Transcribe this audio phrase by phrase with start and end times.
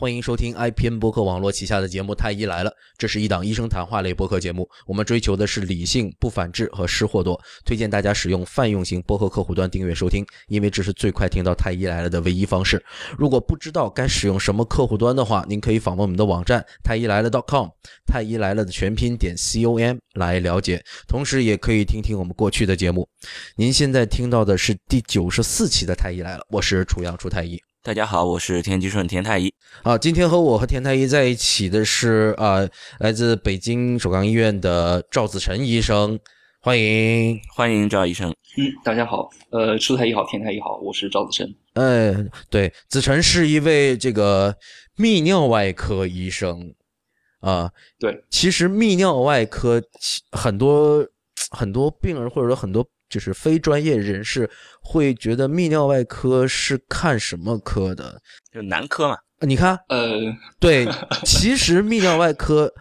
[0.00, 4.70] 欢迎收听 IPN 播客网络旗下的节目《太医来了》，这是一档医生谈话类播客节目。
[4.86, 7.36] 我们追求的是理性、不反制和失货多。
[7.64, 12.80] 推荐大家使用泛用型播客客户端订阅收听，因为这是最快听到《太医来了》的唯一方式。
[13.18, 17.66] 如果不知道该使用什么客户端的话，您可以访问我们的网站太医来了 .com，
[18.06, 20.80] 太医来了的全拼点 com 来了解。
[21.08, 23.08] 同时，也可以听听我们过去的节目。
[23.56, 27.60] 您现在听到的是第九十四期的《太医来了》，我是楚阳楚太医。
[27.80, 29.54] 大家好，我是田吉顺田太医。
[29.82, 36.18] 啊，今天和我和田太医在一起的是啊，来自北京首钢医院的赵子晨医生，
[36.60, 38.30] 欢迎欢迎赵医生。
[38.30, 41.54] 嗯，大家好，呃，舒太医好，田太医好，我是赵子晨。
[41.74, 42.12] 哎，
[42.50, 44.54] 对，子晨是一位这个
[44.96, 46.74] 泌尿外科医生
[47.40, 47.70] 啊。
[47.98, 49.80] 对，其实泌尿外科
[50.32, 51.06] 很多
[51.50, 52.84] 很多病人或者说很多。
[53.08, 54.48] 就是非专业人士
[54.80, 58.20] 会觉得泌尿外科是看什么科的？
[58.52, 59.16] 就男科嘛。
[59.40, 60.18] 你看，呃，
[60.58, 60.86] 对，
[61.24, 62.72] 其实泌尿外科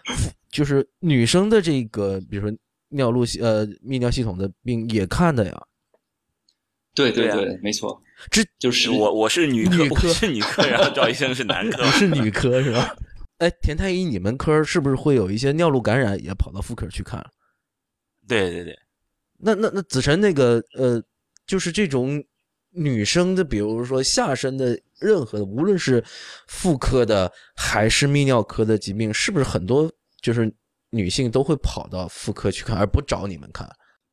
[0.49, 2.57] 就是女生的这个，比如说
[2.89, 5.61] 尿路系呃泌尿系统的病也看的呀。
[6.95, 8.01] 对对对，没错。
[8.31, 12.95] 这就是我我是女科，我是女科，然后赵医生是男科， 是女科是吧？
[13.37, 17.23] 哎，田太医，你们科是不是会有一些尿路感染也跑到妇科去看？
[18.27, 18.75] 对对对。
[19.37, 21.01] 那那那子晨那个呃，
[21.45, 22.23] 就是这种
[22.71, 26.03] 女生的，比如说下身的任何的，无论是
[26.47, 30.51] 妇科的还是泌尿科的疾病，是不是很多就是
[30.89, 33.69] 女性都会跑到妇科去看，而不找你们看？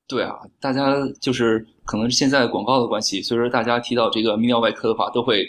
[0.07, 5.47] 对啊，大家就是可能是现在广告的关系，所以说大家提到这个泌尿外科的话，都会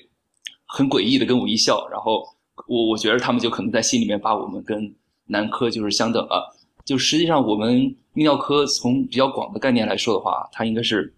[0.65, 2.23] 很诡异的跟我一笑，然后
[2.67, 4.95] 我我觉得他们就可能在心里面把我们跟
[5.25, 6.55] 男科就是相等了。
[6.85, 11.13] 就实际上，我们泌尿科从比较广的概念来说的话，它应该是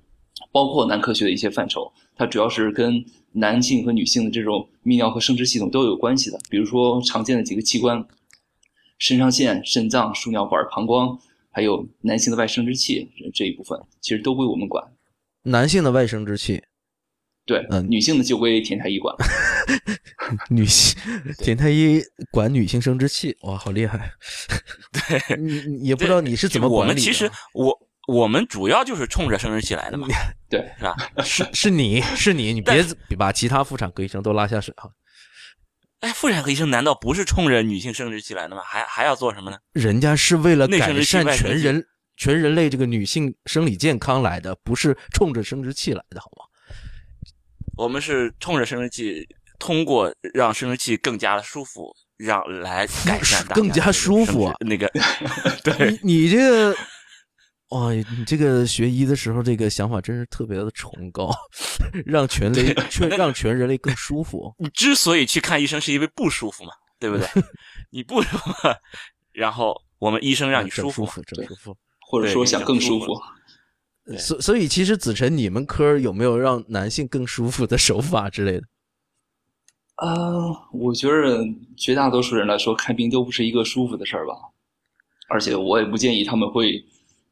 [0.52, 1.92] 包括男科学的一些范畴。
[2.16, 6.40] 它主要是跟男性和女性的这种泌尿和生殖系统都有关系的。
[6.50, 8.04] 比如说常见的几个器官：
[8.98, 11.18] 肾上腺、肾脏、输尿管、膀胱，
[11.52, 14.84] 还有男性的外生殖器这一部分，其实都归我们管。
[15.44, 16.64] 男性的外生殖器。
[17.48, 19.26] 对，嗯，女性的就归田太医管了。
[20.52, 21.00] 女性，
[21.38, 24.12] 田太医管女性生殖器，哇，好厉害！
[24.92, 26.92] 对，你也不知道你是怎么管理。
[26.92, 30.06] 我们其实，我我们主要就是冲着生殖器来的嘛。
[30.50, 30.96] 对，是吧？
[31.24, 32.86] 是是你是你，你别
[33.18, 34.92] 把其他妇产科医生都拉下水哈。
[36.02, 38.62] 哎，妇产科医生难道不是冲着女性生殖器来的吗？
[38.66, 39.58] 还还要做什么呢？
[39.72, 41.88] 人家是为了改善全人
[42.18, 46.44] 全人类这个女性生理健康来的，不是冲着生殖器来的，好吗？
[47.78, 49.28] 我们是冲着生殖器，
[49.60, 54.52] 通过让生殖器更加的舒服，让来改善更加舒服。
[54.62, 54.92] 那个，
[55.64, 56.76] 对你这个，
[57.70, 61.30] 哇，你这个学医的时候，这个想法真是特别的崇高，
[62.06, 64.54] 让全类 全让全人类更舒服。
[64.58, 67.28] 你之所以去看医生，是因为不舒服嘛，对不对？
[67.92, 68.54] 你不舒服，
[69.34, 71.78] 然后我们医生让你舒服，整舒服，
[72.10, 73.14] 或者说想更舒服。
[74.18, 78.62] 所所以，其实子晨，你们科有没有让男性更舒服的手法之类的？
[79.96, 81.44] 啊，我觉得
[81.76, 84.34] 绝大多数人来说，看病都不是一个舒服的事儿吧。
[85.28, 86.82] 而且，我也不建议他们会，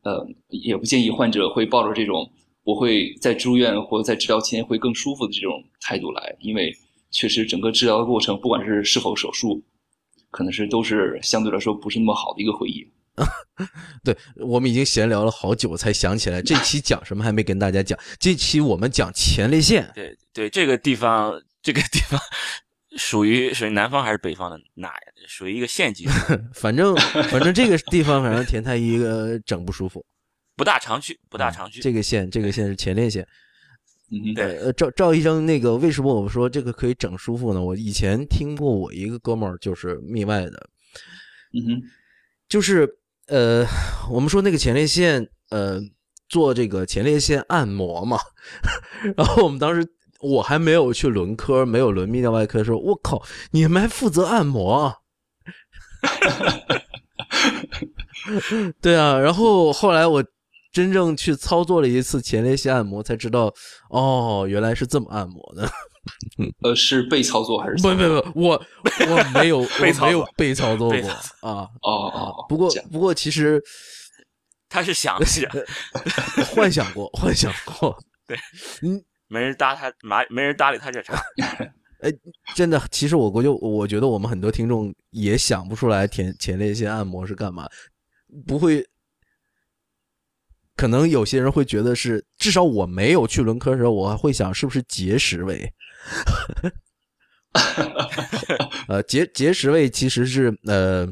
[0.02, 2.30] 呃，也不建议患者会抱着这种
[2.64, 6.76] 我会在住院或者在治疗期间会更舒服的这种态度来，因为
[7.12, 9.64] 确实整个治疗的过程，不管是是否手术，
[10.30, 12.86] 可能是都是相对来说不是那么好的一个回忆。
[14.04, 17.98] 对我们已经闲聊了好久，才想起来这期讲什么还没跟大家讲。
[18.20, 19.90] 这期我们讲前列腺。
[19.96, 22.20] 对对，这个地方，这个地方
[22.98, 24.92] 属于属于南方还是北方的哪？
[25.28, 26.06] 属于一个县级。
[26.54, 26.94] 反正
[27.30, 30.06] 反正这个地方，反正田太医个整不舒服，
[30.58, 31.80] 不大常去，不大常去。
[31.80, 33.26] 这个县，这个县是前列腺。
[34.12, 34.58] 嗯，对。
[34.58, 37.62] 呃，赵赵医生，那个为什么我们说这个可以整舒服呢？
[37.64, 40.70] 我以前听过我一个哥们儿就是泌外的，
[41.54, 41.82] 嗯哼，
[42.50, 42.86] 就是。
[43.28, 43.66] 呃，
[44.12, 45.80] 我们说那个前列腺，呃，
[46.30, 48.20] 做这个前列腺按摩嘛，
[49.18, 49.88] 然后我们当时
[50.20, 53.22] 我还没有去轮科，没有轮泌尿外科的时候，我靠，
[53.52, 54.96] 你们还负责按摩？
[58.82, 60.24] 对啊，然后后来我
[60.72, 63.52] 真正去操作了一次前列腺按摩，才知道，
[63.90, 65.68] 哦，原来是这么按摩的。
[66.64, 67.76] 呃，是被操作还是？
[67.82, 68.66] 不不不，我
[69.08, 69.68] 我没有，我
[70.06, 71.10] 没有 被操作过
[71.42, 71.70] 啊。
[71.82, 73.62] 哦哦，不过不过，其实
[74.70, 75.50] 他是想想
[76.54, 77.98] 幻想过，幻想过。
[78.28, 78.38] 对，
[78.82, 81.16] 嗯，没人搭他，没没人搭理他这茬。
[82.02, 82.12] 哎，
[82.56, 87.68] 真的，其实我估计，我觉得我们很多听众也想不出来前前列腺按摩是干嘛，
[88.46, 88.86] 不会。
[90.78, 95.72] 可能有些人会觉得是，至少我没有去轮科的时候，我还会想是不是结石位。
[98.88, 101.08] 呃，结结石位其实是呃，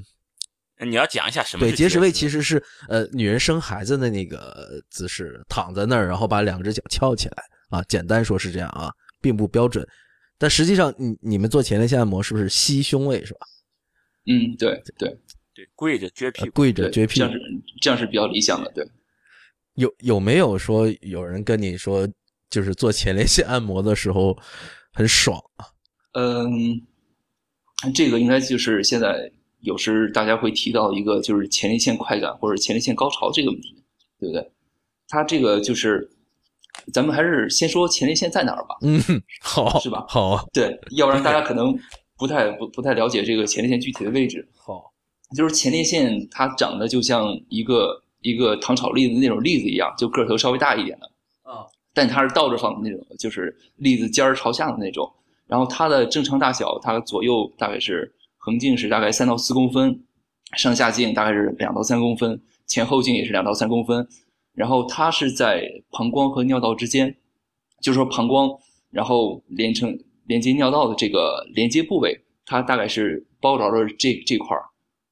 [0.85, 8.91] 你要讲一下什么对，是结石位其实是呃女人生孩子的那个姿势，躺在那儿，然后把两只脚翘起来啊，简单说是这样啊，
[9.21, 9.87] 并不标准。
[10.37, 13.39] 但实际上，你你们做前列腺按摩是不是吸胸位是吧？
[14.25, 15.17] 嗯，对对
[15.53, 17.31] 对跪着撅屁股，呃跪着，撅屁股这样。
[17.31, 17.39] 是
[17.81, 18.85] 这样是比较理想的，对。
[19.75, 22.07] 有有没有说有人跟你说，
[22.49, 24.37] 就是做前列腺按摩的时候
[24.93, 25.65] 很爽啊？
[26.13, 26.81] 嗯，
[27.93, 29.31] 这个应该就是现在
[29.61, 33.75] 有时大家会提到一个，就是前列腺快感或者前列腺高潮这个问题，
[34.19, 34.51] 对不对？
[35.07, 36.09] 它这个就是，
[36.93, 38.75] 咱们还是先说前列腺在哪儿吧。
[38.81, 38.99] 嗯，
[39.41, 41.77] 好，是吧好啊，对，要不然大家可能
[42.17, 44.47] 不太不不太了解这个前列腺具体的位置。
[44.55, 44.93] 好，
[45.35, 51.11] 就是前列腺它长得就像一个一个糖炒栗子那种栗子一样，就个头稍微大一点的
[51.43, 55.11] 啊，但它是倒着放的那种，就是栗子尖儿朝下的那种。
[55.45, 60.03] 然后它的正常大小，它左右大概是横径是大概三到四公分，
[60.57, 64.07] 上下径大概是两到三公分，前后径也是两到三公分。
[64.53, 67.15] 然后它是在膀胱和尿道之间，
[67.81, 68.49] 就是说膀胱，
[68.89, 74.63] 然后连成连接尿道的这个连接部位，它大概是包着了这这块儿。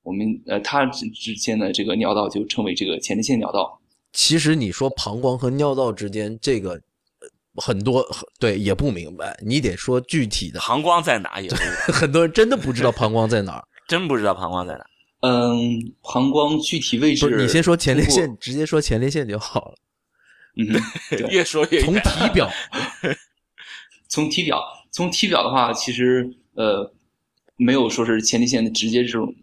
[0.04, 3.81] 我们呃，它之之间的这个尿道就称为这个前列腺尿道。
[4.14, 8.06] 其实你说膀胱和尿道之间这个呃很多
[8.40, 10.60] 对也不明白，你得说具体的。
[10.60, 11.56] 膀胱在哪也不
[11.92, 13.68] 很多人真的不知道膀胱在哪儿。
[13.88, 14.86] 真不知道膀胱在哪。
[15.22, 19.76] 嗯，膀胱具体位置，你先说前列腺，直接说前列腺就好了。
[20.58, 20.68] 嗯
[21.30, 22.02] 越说越从体
[22.34, 22.52] 表，
[24.10, 24.62] 从体表，
[24.92, 26.92] 从体表的话，其实呃
[27.56, 29.34] 没有说是前列腺的直接这种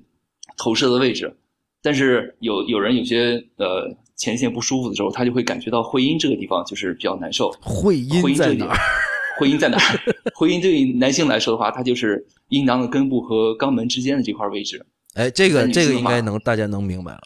[0.57, 1.35] 投射的位置，
[1.81, 7.51] 但是有有人有些呃前列腺不舒服的时候，他就会感觉到会阴这个地方就是比较难受。
[7.63, 8.79] 会阴会阴这个地方在哪儿？，
[9.39, 9.99] 会阴在哪儿？
[10.35, 14.85] 会阴对于男性来说的话，它就是阴囊的根部和肛门之间的这块位置。
[15.15, 17.21] 哎，这个这个应该能大家能明白了。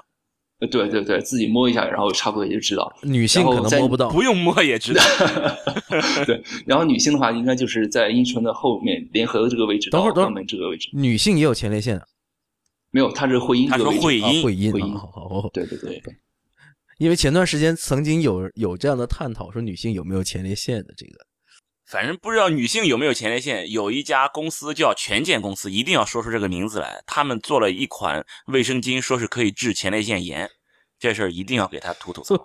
[0.61, 2.95] 呃，对对对，自己摸一下，然后差不多也就知道。
[3.03, 5.03] 女性可能摸不到，不用摸也知道。
[6.25, 10.89] 对，然后女性的话，应该就是在阴唇的后面联合的这个位置到肛等会儿等会儿门这个位置。
[10.93, 12.05] 女性也有前列腺啊，
[12.93, 13.77] 没有，它是会阴他。
[13.77, 15.49] 说会阴，会阴啊，会阴好好好。
[15.53, 16.15] 对对对对，
[17.03, 21.27] 因为前段时间曾经有有这样的探讨，说女性有没有前列腺的这个。
[21.85, 23.69] 反正不知道女性有没有前列腺。
[23.73, 27.03] 有一家公司叫权健公司，一定要说出这个名字来。
[27.05, 30.49] 他们做了一款卫生巾，说是可以治前列腺炎，
[30.97, 32.37] 这事儿一定要给他吐吐槽。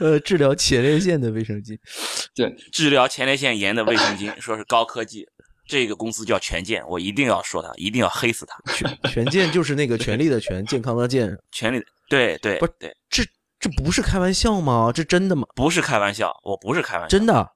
[0.00, 1.78] 呃，治疗前列腺的卫生巾，
[2.36, 5.26] 对治疗前列腺炎的卫生巾，说是高科技。
[5.72, 8.74] 这个公司叫权健，我一定要说他，一定要黑死他。
[8.74, 13.24] 权权健就是那个权力的权，健康的健，权力的，对对不是对，这
[13.58, 14.92] 这不是开玩笑吗？
[14.94, 15.46] 这真的吗？
[15.54, 17.50] 不是开玩笑，我不是开玩笑，真的？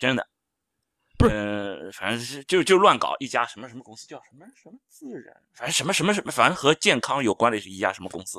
[0.00, 0.26] 真的，
[1.18, 8.38] 不是呃，反正是就就乱搞一家什么什么公司，叫什么什么自然，反正什么什么什么，反正和健康有关的是一家什么公司，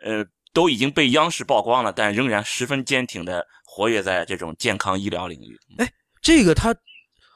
[0.00, 5.56] 呃，都已经被央视曝光了，但仍然十分坚挺的活跃在这种健康医疗领域。
[5.78, 5.88] 哎
[6.20, 6.74] 这个他，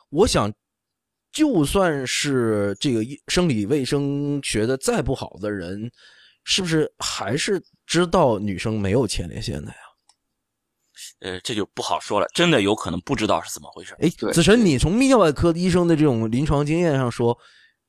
[0.09, 0.53] 我想，
[1.39, 5.89] 就算是这个医生理卫生学的再不好的人，
[6.43, 9.77] 是不是还是知道女生没有前列腺的呀？
[11.21, 13.95] 呃，这就不好说了，真的有可能不知道是怎么回事。
[14.01, 17.39] 哎，子晨，你从泌尿外科医生的这种临床经验上说，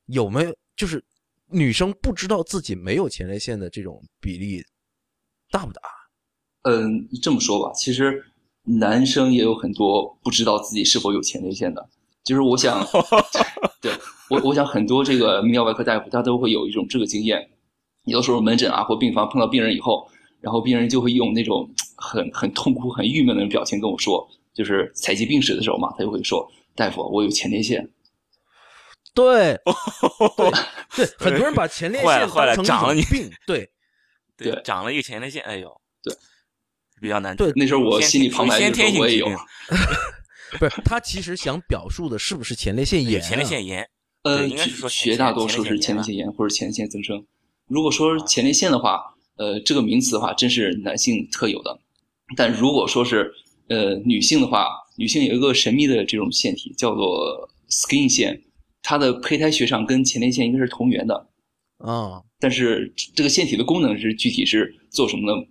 [0.06, 1.04] 有没有就是
[1.48, 4.64] 女生不知道自己没有前列腺的这种比例
[5.50, 5.82] 大不大？
[6.66, 8.24] 嗯，这么说吧，其实
[8.62, 11.90] 男生也有很多不知道自己是否有前列腺的。
[12.30, 12.86] 就是我想，
[13.82, 13.92] 对
[14.30, 17.50] 我我想很多这个泌尿外科大夫他都会有一种这个经验，
[18.04, 20.08] 有的时候门诊啊或病房碰到病人以后，
[20.40, 21.68] 然后病人就会用那种
[21.98, 27.90] 很很痛苦、很郁闷的表情跟我说，就是采集病史的时候嘛，他就会说：“大夫，我有前列腺。
[29.16, 29.58] 对，
[30.96, 33.68] 对对，很多人把前列 腺坏了坏了当成一长了你种病，对
[34.38, 36.14] 对，对长了一个前列腺，哎呦，对，
[37.02, 37.36] 比较难。
[37.36, 39.28] 对”那时候我先心里旁白先就说我也有
[40.58, 43.28] 不是他其实想表述的是不是前列腺炎、啊？
[43.28, 43.90] 前列腺炎，
[44.24, 47.26] 呃，应该是说绝大多数是前前列腺列腺炎或者前列腺增生。
[47.68, 49.02] 如果说前列腺的话，
[49.36, 51.80] 呃，这个名词的话，真是男性特有的。
[52.36, 53.32] 但如果说是
[53.68, 58.42] 呃女性的话，女性有一个神秘的这种腺体叫做 skin 腺，
[58.82, 61.30] 它的胚胎学上跟前列腺应该是同源的，
[61.78, 65.48] 啊，但是这个腺体的功能是具体是做什么的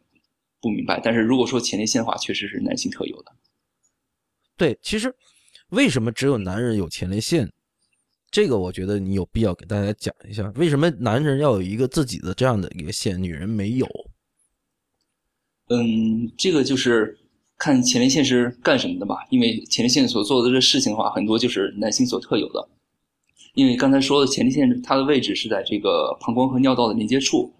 [0.61, 1.01] 不明白。
[1.03, 3.33] 但是如果说前列腺的话，确实是男性特有的。
[4.59, 5.15] 对，其实
[5.71, 7.51] 为什么只有男人有前列腺？
[8.31, 13.87] 这个我觉得你有必要给大家讲一下，为什么男人要有一个自己的这样的一个腺，女人没有？
[15.69, 17.19] 嗯，这个就是
[17.57, 22.69] 看前列腺是干什么的吧，因为前列腺所做的这事情的话，很多就是男性所特有的。
[23.55, 27.53] 因为刚才说的前列腺，它的位置是在这个膀胱和尿道的连接处，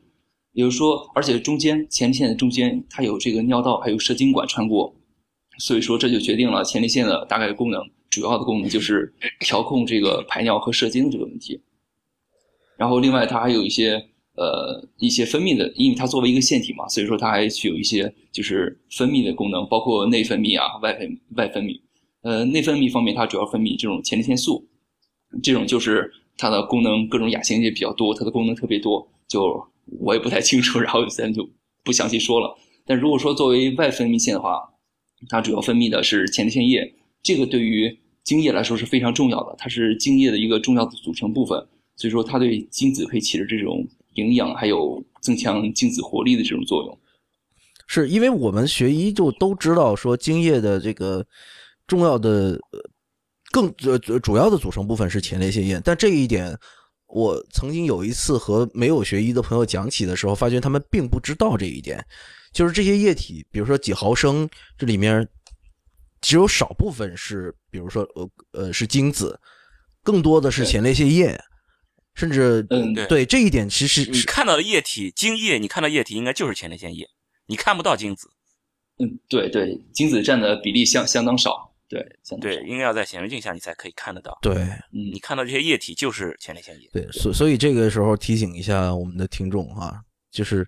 [0.53, 4.95] 也就是说，而且中间前列腺的中间它有这个尿道，还有射精管穿过，
[5.59, 11.61] 所以说这就决定了前列腺的大概功能，主要的功能就是调控这个排尿和射精这个问题。
[12.77, 13.95] 然后另外它还有一些
[14.37, 21.81] 呃一些分泌的，因为它作为一个腺体嘛，所以说它还具有一些就是分泌的功能，包括内分泌啊、外分外分泌。
[22.23, 24.67] 呃，内分泌方面它主要分泌这种前列腺素。
[25.43, 29.63] 这种就是它的功能，各种亚型也比较多，它的功能特别多，就
[30.01, 31.49] 我也不太清楚，然后咱就
[31.85, 32.57] 不详细说了。
[32.87, 34.63] 但如果说作为外分泌腺的话，
[35.29, 41.59] 它主要分泌的是前列腺液，这个对于精液来说是非常重要的，它是精液的一个重要的组成部分，
[41.97, 46.99] 所以说它对精子可以起着这种营养还有增强精子活力的这种作用。
[47.87, 51.27] 是因为我们学医就都知道说精液的这个
[51.87, 52.59] 重要的。
[53.51, 56.55] 更主主要的组成部分是前列腺液，但这一点
[57.07, 62.05] 我曾经有一次和没有学医的朋友讲起的时候，发现他们并不知道这一点，
[62.59, 65.25] 就是这些液体，比如说几毫升，这里面
[66.21, 69.39] 只有少部分是，比如说呃呃是精子，
[70.03, 71.41] 更多的是前列腺液，
[72.17, 77.07] 甚至嗯对这一点其实你看到的液体精液，你看到液体应该就是前列腺液，
[77.47, 78.29] 你看不到精子。
[78.99, 81.73] 嗯，对对，精子占的比例相相当少。
[81.89, 82.05] 对，
[82.41, 84.37] 对，应该要在显微镜下你才可以看得到。
[84.43, 84.55] 对，
[84.93, 86.91] 嗯，你看到这些液体就是前列腺液。
[86.93, 90.67] 对，所所以这个时候提醒一下我们的听众哈，就是呃，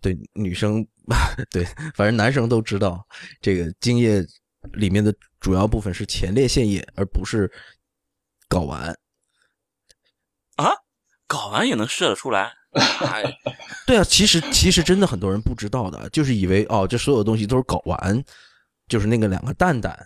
[0.00, 0.86] 对女生，
[1.50, 3.06] 对，反正男生都知道，
[3.40, 4.24] 这个精液
[4.72, 7.50] 里面的主要部分是前列腺液，而不是
[8.48, 8.88] 睾丸。
[10.56, 10.70] 啊，
[11.28, 12.52] 睾丸也能射得出来？
[13.86, 18.22] 对啊，其实其实真的很多人不知道的，就是以为哦，这所有东西都是睾丸。
[18.88, 19.96] 就是那个两个蛋蛋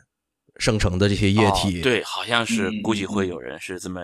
[0.58, 4.02] 生成的这些液体，对，好像是估计会有人是这么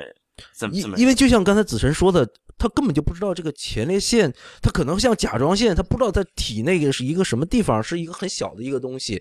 [0.56, 2.26] 这么这么，因为就像刚才子晨说的，
[2.60, 9.20] 他根本就不知道这个前列腺，他可能像甲状腺，他不知道在体内是一个什么地方，是一个很小的一个东西，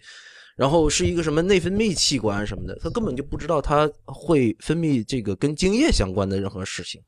[0.58, 7.02] 然后是一个什么内分泌器官什么的，他根本就不知道它会分泌这个跟精液相关的任何事情，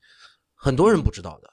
[0.56, 1.50] 很多人不知道的。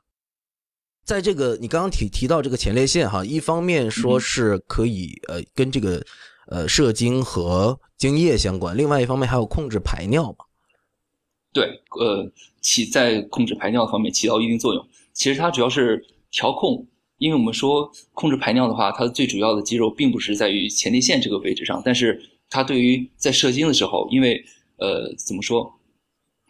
[1.05, 6.03] 在这个你刚刚提提到这个前列腺哈，一方面说是可以呃跟这个。
[6.51, 10.47] 呃，射精和精液相关，另外一方面还有控制排尿嘛？
[11.53, 14.87] 对，呃，起在控制排尿方面起到一定作用。
[15.13, 16.87] 其实它主要是调控，
[17.19, 24.45] 因为我们说控制排尿的话，它最主要的肌肉并不是在于前列腺这个位置上，但是它对于在射精的时候，因为
[24.77, 25.73] 呃，怎么说，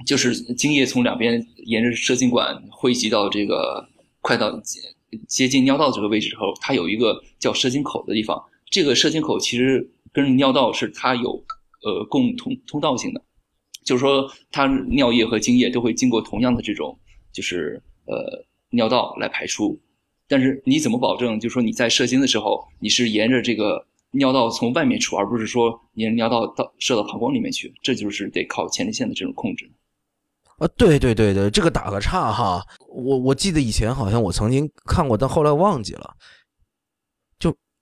[0.04, 3.88] 就是精液从两边沿着射精管汇集到这个
[4.20, 4.60] 快到
[5.26, 8.42] 接近尿道这个位置之后，它有一个叫射精口的地方。
[8.70, 11.42] 这个射精口其实跟尿道是它有
[11.82, 13.22] 呃共通通道性的，
[13.88, 16.94] 就是说它尿液和精液都会经过同样的这种
[17.32, 19.80] 就是呃尿道来排出，
[20.28, 21.40] 但是你怎么保证？
[21.40, 27.72] 就是说你在射精的时候，你是沿着这个尿道从外面出，而不是说沿尿道到射到膀胱里面去？
[27.82, 29.72] 这就是得靠前列腺的这种控制。
[30.58, 36.14] 啊，对对对对，这个打个岔哈，我我记得以前好像我曾经看过，但后来忘记了。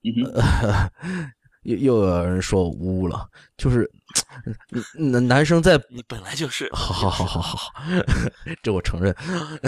[1.66, 3.90] 又又有人说我污了，就是
[4.96, 7.72] 男男生在你本来就是，好好好好好，
[8.62, 9.14] 这我承认。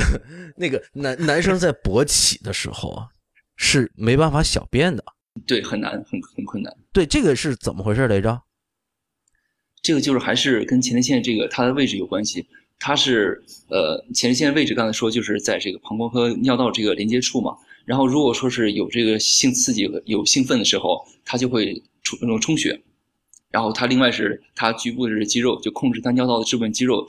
[0.57, 3.05] 那个男男生在勃起的时候
[3.57, 5.03] 是没办法小便的，
[5.47, 6.73] 对，很难，很很困难。
[6.93, 8.41] 对，这个是怎么回事来着？
[9.83, 12.47] 这个就是还是跟前列腺这个它的位置有关系。
[12.81, 17.57] 它是呃前列腺位置，刚才说就是在这个膀胱和尿道这个连接处嘛。
[17.89, 22.79] 然后，如果说是有这个性刺激、有兴奋的时候，它就会充那种充血。
[23.51, 27.09] 然后它另外是它局部的这肌肉，就控制它尿道的这部分肌肉，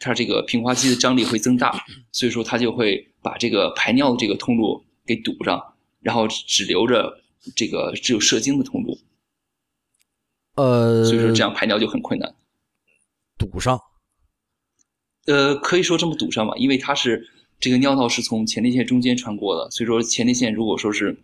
[0.00, 1.80] 它这个平滑肌的张力会增大，
[2.10, 5.62] 所以说它就会把这个排尿的这个通路给堵上，
[6.00, 7.22] 然后只留着
[7.54, 8.98] 这个只有射精的通路。
[10.56, 12.34] 呃，所以说这样排尿就很困难。
[13.38, 13.80] 堵上？
[15.26, 17.28] 呃，可以说这么堵上吧，因为它是。
[17.58, 21.16] 这个尿道是从前列腺中间穿过的，所以说前列腺如果说是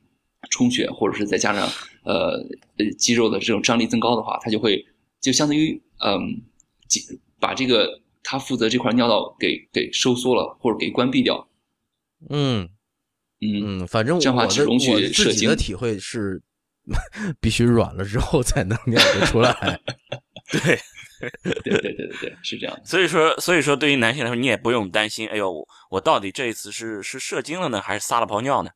[0.51, 1.69] 充血，或者是再加上
[2.05, 2.35] 呃
[2.79, 4.85] 呃肌肉的这种张力增高的话，它就会
[5.21, 6.41] 就相当于嗯，
[7.39, 11.47] 把这个它负责这块尿道给给收缩了，或者给关闭掉。
[12.31, 12.69] 嗯
[13.41, 16.43] 嗯嗯，反正这样的话只容许自己的体会是
[17.41, 19.81] 必须软了之后才能尿得出来。
[20.51, 20.79] 对。
[21.43, 22.81] 对对对对对，是这样。
[22.85, 25.29] 所以说，所以说，对于男性来说，你也不用担心。
[25.29, 28.71] 哎呦，我我到底这一次是是射精了呢，还是撒了泡尿呢？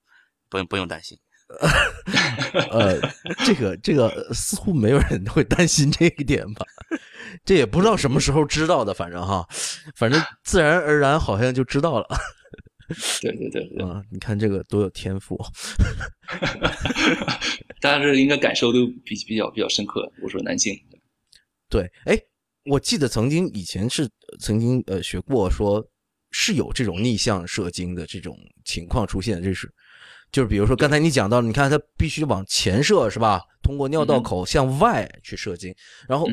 [0.49, 1.19] 不用不用担心。
[2.71, 3.01] 呃，
[3.45, 6.67] 这个这个似乎没有人会担心这一点吧？
[7.45, 9.47] 这也不知道什么时候知道的，反正哈，
[9.95, 12.07] 反正自然而然好像就知道了。
[13.21, 15.37] 对对对对，啊，你看这个多有天赋，
[17.81, 20.09] 大家这应该感受都比比较比较深刻。
[20.23, 20.73] 我说男性，
[21.69, 22.17] 对，哎，
[22.67, 24.09] 我记得曾经以前是
[24.41, 25.87] 曾经呃学过，说
[26.31, 29.73] 是有这种逆向射精的这种情况出现，这是
[30.31, 33.41] 就是比如说刚才你讲到，你看它必须往前射是吧？
[33.63, 35.75] 通过尿道口向外去射精，
[36.09, 36.27] 然后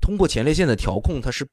[0.00, 1.46] 通过前列腺的调控，它是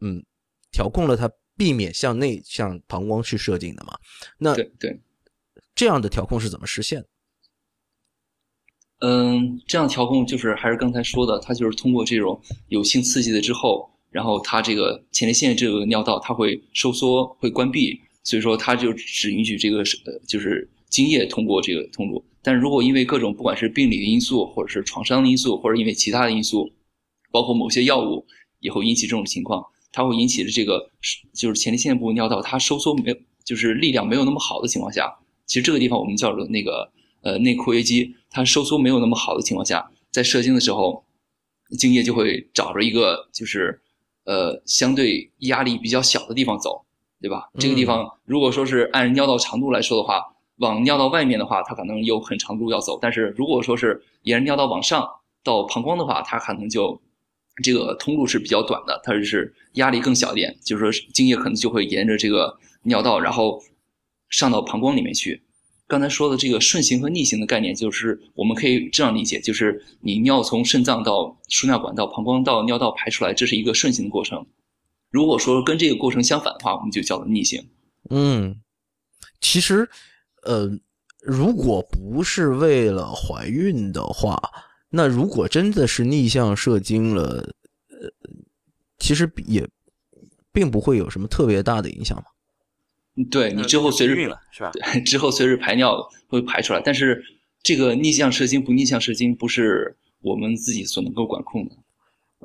[0.00, 0.24] 嗯
[0.70, 1.30] 调控了它。
[1.56, 3.94] 避免向内向膀胱去射精的嘛？
[4.38, 4.98] 那对对，
[5.74, 7.04] 这样的调控是怎么实现？
[9.00, 22.22] 嗯，这样调控就是还是刚才说的，它就是通过这种有性刺激的之后，然后它这个前列腺这个尿道它会收缩会关闭，所以说它就只允许这个呃就是精液通过这个通路。
[22.42, 26.70] 但如果因为各种不管是病理的因素，或者是创伤的因素，或者因为其他的因素，
[27.30, 28.24] 包括某些药物，
[28.60, 29.64] 也会引起这种情况。
[29.92, 30.90] 它会引起的这个
[31.34, 35.10] 就是前列腺部尿道，它收缩没有，就是力量没有那么好的情况下，
[35.46, 36.88] 其实这个地方我们叫做那个
[37.22, 41.04] 呃内括约肌，它收缩没有那么好的情况下，在射精的时候，
[41.78, 43.82] 精液就会找着一个就是
[44.24, 46.84] 呃相对压力比较小的地方走，
[47.20, 47.50] 对吧？
[47.58, 50.22] 这个地方如果说是按尿道长度来说的话，
[50.56, 55.06] 往尿道外面的话，它可能有很长路要走，但是如果说是沿着尿道往上
[55.42, 57.00] 到膀胱的话，它可能就。
[57.62, 63.62] 这个通路是比较短的，它就是压力更小一点，就是说精液可能就会沿着这个尿道，然后
[64.30, 65.42] 上到膀胱里面去。
[65.90, 74.46] 刚才说的这个顺行和逆行的概念，就是我们可以这样理解，就是你尿从肾脏到输尿管到膀胱到尿道排出来，这是一个顺行的过程。
[75.10, 77.68] 如果说跟这个过程相反的话，我们就叫做逆行。
[78.08, 78.60] 嗯，
[79.40, 79.90] 其实，
[80.44, 80.70] 呃，
[81.20, 84.40] 如果不是为了怀孕的话。
[84.92, 87.54] 那如果真的是逆向射精了，
[87.90, 88.10] 呃，
[88.98, 89.68] 其实也
[90.52, 92.24] 并不会有什么特别大的影响嘛。
[93.24, 94.70] 对你之后随着是吧？
[94.72, 95.96] 对， 之后随着排尿
[96.28, 97.22] 会排出来，但是
[97.62, 101.76] 这个逆向射精不逆向射精不是我们自己所能够管控的。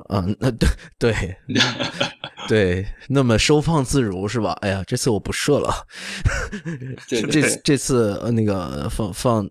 [0.10, 0.68] 嗯，那对
[1.00, 1.14] 对
[2.50, 4.52] 对，那么收放自如是吧？
[4.62, 5.74] 哎呀，这次我不射了，
[7.08, 9.50] 这这次呃那个放放。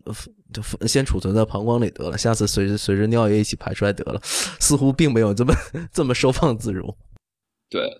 [0.52, 4.20] 就先储存在膀胱里得了，下次随着随着尿液一起排出来得了，
[4.60, 5.52] 似乎并没有这么
[5.92, 6.96] 这么收放自如。
[7.68, 7.90] 对，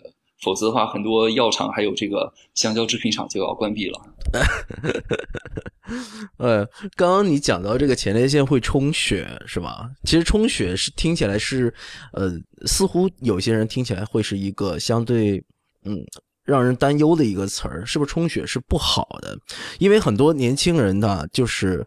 [0.45, 3.99] 否则的话，很多药厂还有这个香蕉制品厂就要关闭了。
[6.37, 9.91] 呃，刚刚你讲到这个前列腺会充血是吧？
[10.05, 11.73] 其实充血是听起来是，
[12.13, 12.31] 呃，
[12.67, 15.43] 似乎有些人听起来会是一个相对
[15.85, 16.05] 嗯
[16.45, 19.39] 让人担忧的一个词儿，是不是充血是不好的？
[19.79, 21.87] 因为很多年轻人呢，就是。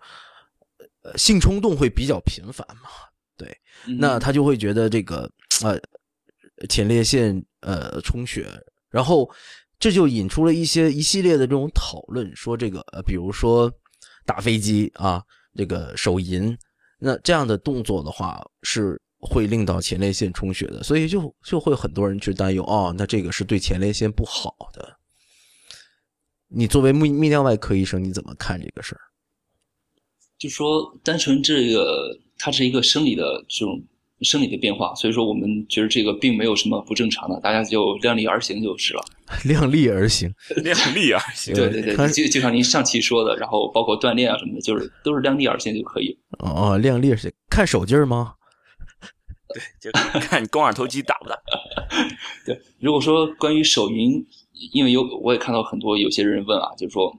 [1.04, 2.90] 呃性冲动会比较频繁嘛？
[3.38, 3.48] 对，
[3.98, 5.32] 那他就会觉得这个
[5.64, 5.80] 呃
[6.68, 8.48] 前列腺呃充血，
[8.90, 9.30] 然后
[9.78, 13.72] 这就引出了一些一系列的这种讨论，说这个呃比如说
[14.26, 15.22] 打飞机啊，
[15.54, 16.58] 这个手淫，
[16.98, 24.98] 那这样的动作的话是会令到前列腺充血的，所以就就会很多人去担忧哦，那这个是对前列腺不好的。
[26.48, 29.02] 你作为泌泌尿外科医生，你怎么看这个事儿？
[30.38, 33.84] 就说单纯这个，它是一个生理的这种
[34.22, 39.04] 生理的变化，所以说我们觉得这个并没有什么不正常的，大家就量力而行就是了。
[39.46, 41.54] 量力而行， 量力而行。
[41.54, 46.18] 对对对，就就像您上期说的，然后包括锻炼啊什么的，就是都是量力而行就可以。
[46.40, 48.34] 哦，量力而行，看手劲儿吗？
[49.54, 51.36] 对，就看你肱二头肌大不大。
[52.46, 54.26] 对，如果说关于手淫，
[54.74, 57.14] 因为有我也看到很多有些人问啊，就是说。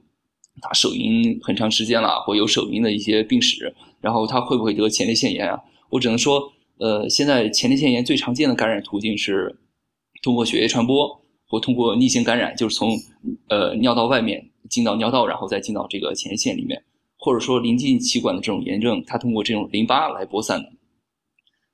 [0.61, 5.57] 他手淫很长时间了，或有手淫的一些病史，然后他会不会得前列腺炎啊？
[5.89, 9.55] 我只能说，呃，现在前列腺炎最常见的感染途径是
[10.21, 12.97] 通过血液传播，或通过逆行感染，就是从
[13.49, 16.81] 呃尿道外面进到尿道，然后再进到这个前列腺里面，
[17.17, 20.69] 或者说临近气管的这种炎症，它通过这种淋巴来播散的。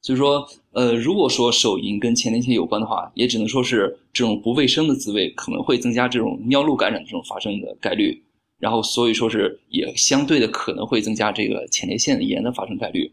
[0.02, 8.24] 所以说，呃，如果说手淫跟前列腺有关的话，也只能说是这种不卫生的滋味可能会增加这种尿路感染这种发生的概率。
[8.58, 13.12] 然后，所以说是也相对的可能会增加这个前列腺炎的发生概率。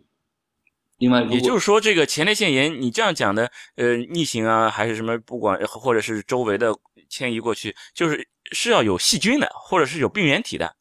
[1.02, 6.72] 另外，也就是说，这个前列腺炎，你这样讲的，呃，逆行啊，还是什么，不管或者是周围的
[7.08, 10.76] 迁移过去，就是是要有细菌的，或者是有病原体的，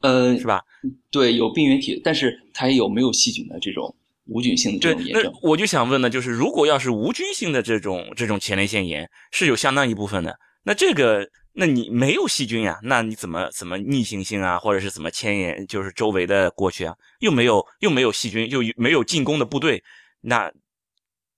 [0.00, 0.62] 呃，是吧？
[1.10, 5.30] 对，有病原体，但是它有没有细菌的这种无菌性的这种炎症？
[5.42, 11.28] 我就想问呢，就是如果要是无菌性的这种这种前列腺炎，是有相当一部分的，那这个。
[11.54, 12.78] 那你没有细菌呀？
[12.84, 16.96] 那你怎么怎么逆行性啊，或者是怎么牵引，就是周围的过去啊？
[17.18, 19.82] 又没有又没有细菌，又没有进攻的部队，
[20.20, 20.52] 那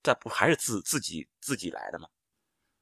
[0.03, 2.05] 这不还是自自己自己来的吗？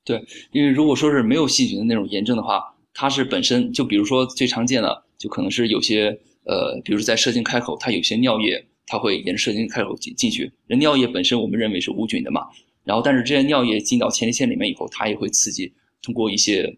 [0.04, 6.08] 对，因为如果说是没有细菌的那种炎症的话，它是本身就比如说最常见的，就可能是有些
[6.44, 10.52] 呃，比如在射精开口，它有些尿液，它会沿射精开口进进去。
[10.68, 12.50] 人尿液本身我们认为是无菌的嘛，
[12.84, 16.78] 然后但是这些尿液进到前列腺里面以后，它也会刺激，通过一些。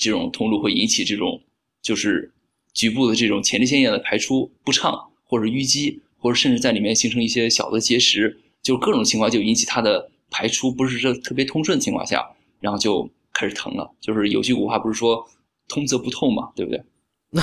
[0.00, 1.42] 这种通路会引起这种，
[1.82, 2.32] 就是
[2.72, 12.26] 局部的这种前列腺液的排出不畅，或者淤积，或者甚至在里面形成一些小的结石，就各种情况就引起它的排出不是说特别通顺的情况下，
[12.60, 13.94] 然后就开始疼了。
[14.00, 15.28] 就是有句古话不是说
[15.68, 16.82] “通则不痛”嘛，对不对？
[17.28, 17.42] 那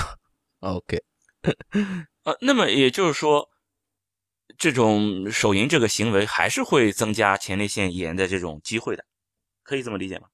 [0.73, 0.99] OK，
[2.25, 3.47] 呃，那么也就是说，
[4.57, 9.05] 这种手淫这个行为还是会增加前列腺炎的这种机会的，
[9.61, 10.29] 可以这么理解吗？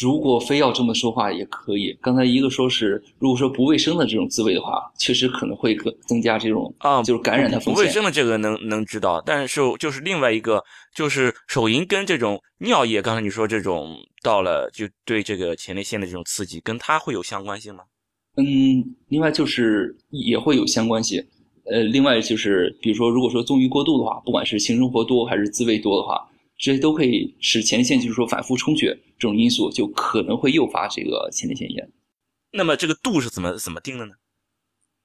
[0.00, 1.96] 如果非要这么说话也可以。
[2.00, 7.74] 刚才一个说是，如果说不卫生的这种滋味的话，确实可能会增增加这种啊，就是感染的风险。
[7.74, 17.84] 不卫生的这个能能知道，但是就是另外一个，就是手淫跟这种尿液，刚才你说这种到了就对这个前列腺的这种刺激，跟它会有相关性吗？
[18.36, 18.44] 嗯，
[19.08, 21.22] 另外就是也会有相关性。
[21.66, 26.26] 呃，另外就是比如说，如果说纵欲过度的话，不管是性生活多还是滋味多的话。
[26.56, 31.90] 这些都可以使前列腺就是说反复充血，这种因素就可能会诱发这个前列腺炎。
[32.52, 34.12] 那么这个度是怎么怎么定的呢？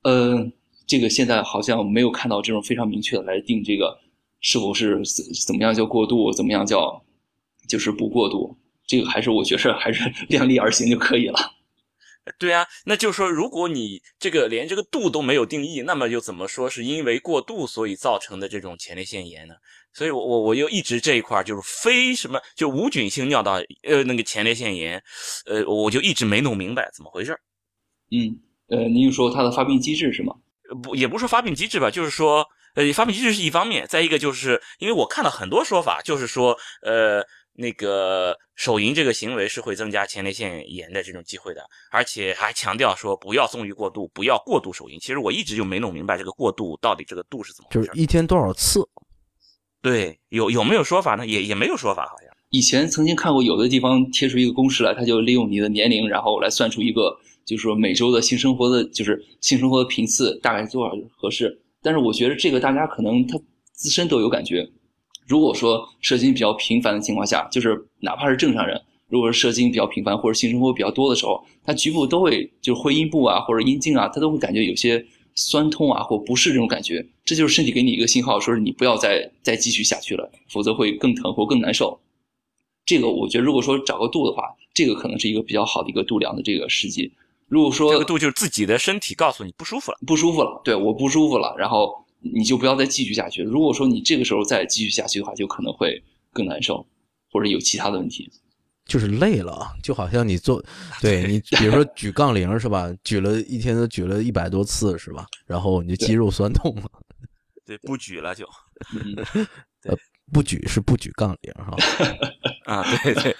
[0.03, 0.51] 呃，
[0.85, 3.99] 这个现在好像没有看到这种非常明确的来定这个
[4.39, 7.03] 是否是怎怎么样叫过度，怎么样叫
[7.67, 8.57] 就是不过度。
[8.85, 11.37] 这个还是我觉着还是 量力而行就可以了。
[12.37, 19.55] 对啊，那就是说，如果你这个连这个度都没有定义，那么又怎么说是因为过度所以造成的这种前列腺炎呢？
[19.93, 25.01] 所以，我我我又一直这一块就是非什么就无菌性尿道呃那个前列腺炎，
[25.45, 27.37] 呃，我就一直没弄明白怎么回事
[28.11, 30.33] 嗯，呃，您说它的发病机制是吗？
[30.83, 37.25] 不，也不是说发病机制吧，就是说，呃，发病机制是一方面，再一个就是因为我看到很多说法，就是说，呃。
[37.61, 44.97] 那个手淫这个行为是会增加前列腺炎的这种机会的，而且还强调说不要纵欲过度，不要过度手淫。
[44.97, 47.87] 其实我一直就没弄明白这个过度到底这个度是怎么回事。
[47.87, 48.87] 就是一天多少次？
[49.81, 51.25] 对，有有没有说法呢？
[51.25, 57.15] 也也没有说法，好像以前曾经看过有的地方贴出一个公式来，他就利用你的年龄，然后来算出一个，
[57.45, 61.61] 就是说每周的性生活的，就是性生活的频次大概多少合适。
[61.81, 63.39] 但是我觉得这个大家可能他
[63.71, 64.67] 自身都有感觉。
[65.27, 81.99] 如果说射精比较频繁的情况下，就是哪怕是正常人，如果是射精比较频繁或者性生活比较多的时候，他局部都会就是会阴部啊或者阴茎啊，他都会感觉有些酸痛啊或不适这种感觉，这就是身体给你一个信号，说是你不要再再继续下去了，否则会更疼或更难受。
[82.85, 87.11] 这个我觉得，如果说找个度的话，这个可能是一个比较好的一个度量的这个时机。
[87.47, 92.05] 如果说这个度就是自己的身体告诉你不舒服了，不舒服了，对，我不舒服了，然后。
[92.21, 93.41] 你就不要再继续下去。
[93.41, 96.85] 如果说你这个时候再继续下去的话，就可能会更难受，
[97.31, 98.29] 或者有其他的问题。
[98.89, 100.61] 就是累了，就好像你做，
[100.99, 102.91] 对你，比如说举杠铃是吧？
[103.05, 105.25] 举了一天都举了一百多次是吧？
[105.45, 106.89] 然后你就肌肉酸痛了。
[107.65, 108.45] 对，不举了就。
[109.85, 109.95] 呃，
[110.33, 111.75] 不举是不举杠铃哈。
[112.65, 113.33] 啊，对对。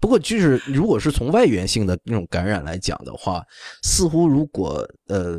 [0.00, 3.42] 不过就是如果是从外源性的那种感染来讲的话，
[3.82, 5.38] 似乎如果呃，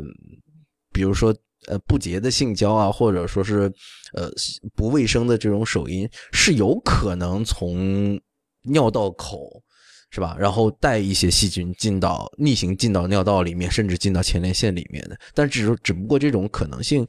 [0.92, 1.32] 比如说。
[1.68, 3.72] 呃，不洁的性交啊，或者说是，
[4.14, 4.28] 呃，
[4.74, 8.20] 不卫生的这种手淫，是有可能从
[8.64, 9.62] 尿道口，
[10.10, 10.36] 是吧？
[10.38, 15.18] 然后带一些细菌进到逆行进到尿道里面，甚至进到前列腺里面的。
[15.34, 17.06] 但只只不过这种可能性，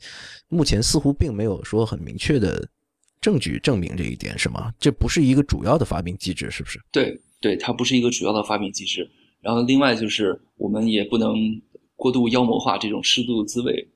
[0.48, 2.68] 目前似乎并没有说很明确的
[3.20, 4.74] 证据证明这一点，是吗？
[4.80, 6.80] 这不是一个主要的发病机制，是不是？
[6.92, 9.10] 对，对，它不是一个主要的发病机制。
[9.42, 11.36] 然后另外就是，我们也不能
[11.96, 13.88] 过度妖魔化这种适度的滋味。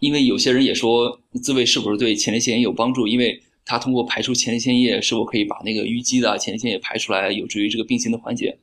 [0.00, 3.06] 因为有些人也说自慰是不是对前列腺有帮助？
[3.06, 8.58] 因为它通过排出前列腺液，是否可以把那个淤积的前列腺液排出来，有助于这个病情的缓解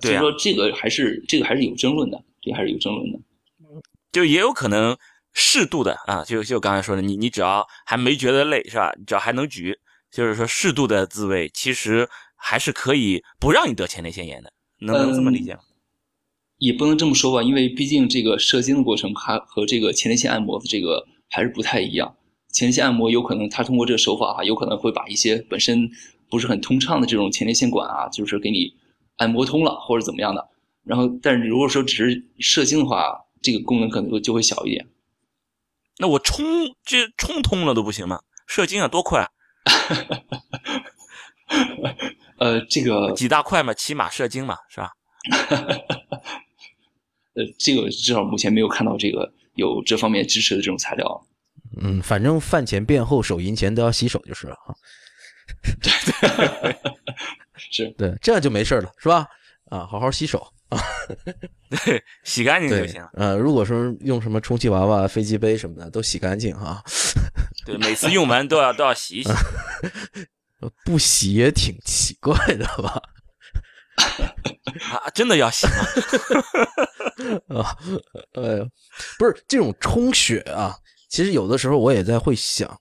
[0.00, 0.10] 对？
[0.10, 3.18] 所以说这个还是这个还是有争论的，这还是有争论的。
[4.12, 4.96] 就也有可能
[5.32, 8.92] 适度的啊，就就刚才说的，你你只要还没觉得累是吧？
[9.06, 9.78] 只要还能举，
[10.10, 15.60] 就是说适度的自慰，其实还是可以不让你得前列腺炎的，能能这么理解吗？
[16.58, 22.14] 也不能这么说吧，因为毕竟这个射精的过程，它和这个前列腺按摩的这个还是不太一样。
[22.52, 25.90] 前列腺按摩有可能他通过这个手法啊，有可能会把一些本身
[26.30, 28.74] 不是很通畅的这种前列腺管啊，就是给你
[29.16, 30.48] 按摩通了或者怎么样的。
[30.84, 34.86] 然后，但是如果说只是射精的话，这个功能可能就会小一点。
[35.98, 36.44] 那我冲
[36.84, 38.20] 这冲通了都不行吗？
[38.46, 39.30] 射精啊，多快？
[42.38, 44.90] 呃，这个几大块嘛，骑马射精嘛，是吧？
[47.34, 51.24] 呃，这个至少目前没有看到这个有这方面支持的这种材料。
[51.80, 54.74] 嗯，反正饭前便后手淫前都要洗手就是了啊。
[55.82, 56.76] 对，
[57.56, 59.26] 是对，这样就没事了，是吧？
[59.70, 60.78] 啊，好好洗手啊，
[61.84, 66.82] 对，洗干净就行了。，呃，如果说用什么充气娃娃、飞机杯什么的，都洗干净哈，
[67.64, 69.30] 对，每次用完都要都要洗一洗。
[70.84, 73.02] 不洗也挺奇怪的吧？
[74.92, 75.74] 啊，真的要洗吗？
[77.60, 77.76] 啊，
[78.34, 78.64] 哎呀，
[79.18, 80.76] 不是这种充血啊，
[81.12, 82.74] 其实有的时候我也在会想，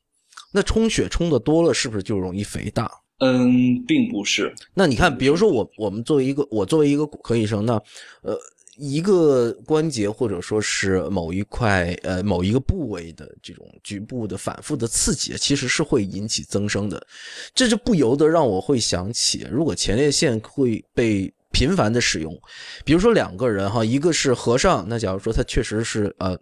[0.53, 2.89] 那充血充的多了，是不是就容易肥大？
[3.19, 4.55] 嗯，并不是。
[4.73, 7.73] 那你看，比如说我我们作为一个我作为一个骨科医生，那
[8.21, 8.37] 呃
[8.77, 17.05] 一个关节或者说是某一块呃某一个部位的这种局部的反复的刺激，其实是会引起增生的，
[17.53, 22.33] 这就不由得让我会想起，如果前列腺会被频繁的使用，
[22.85, 26.39] 比如说两个人哈，一个是和尚，那假如说他确实是呃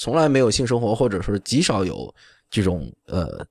[0.00, 2.12] 从来没有性生活，或者说是极少有
[2.50, 3.46] 这种呃。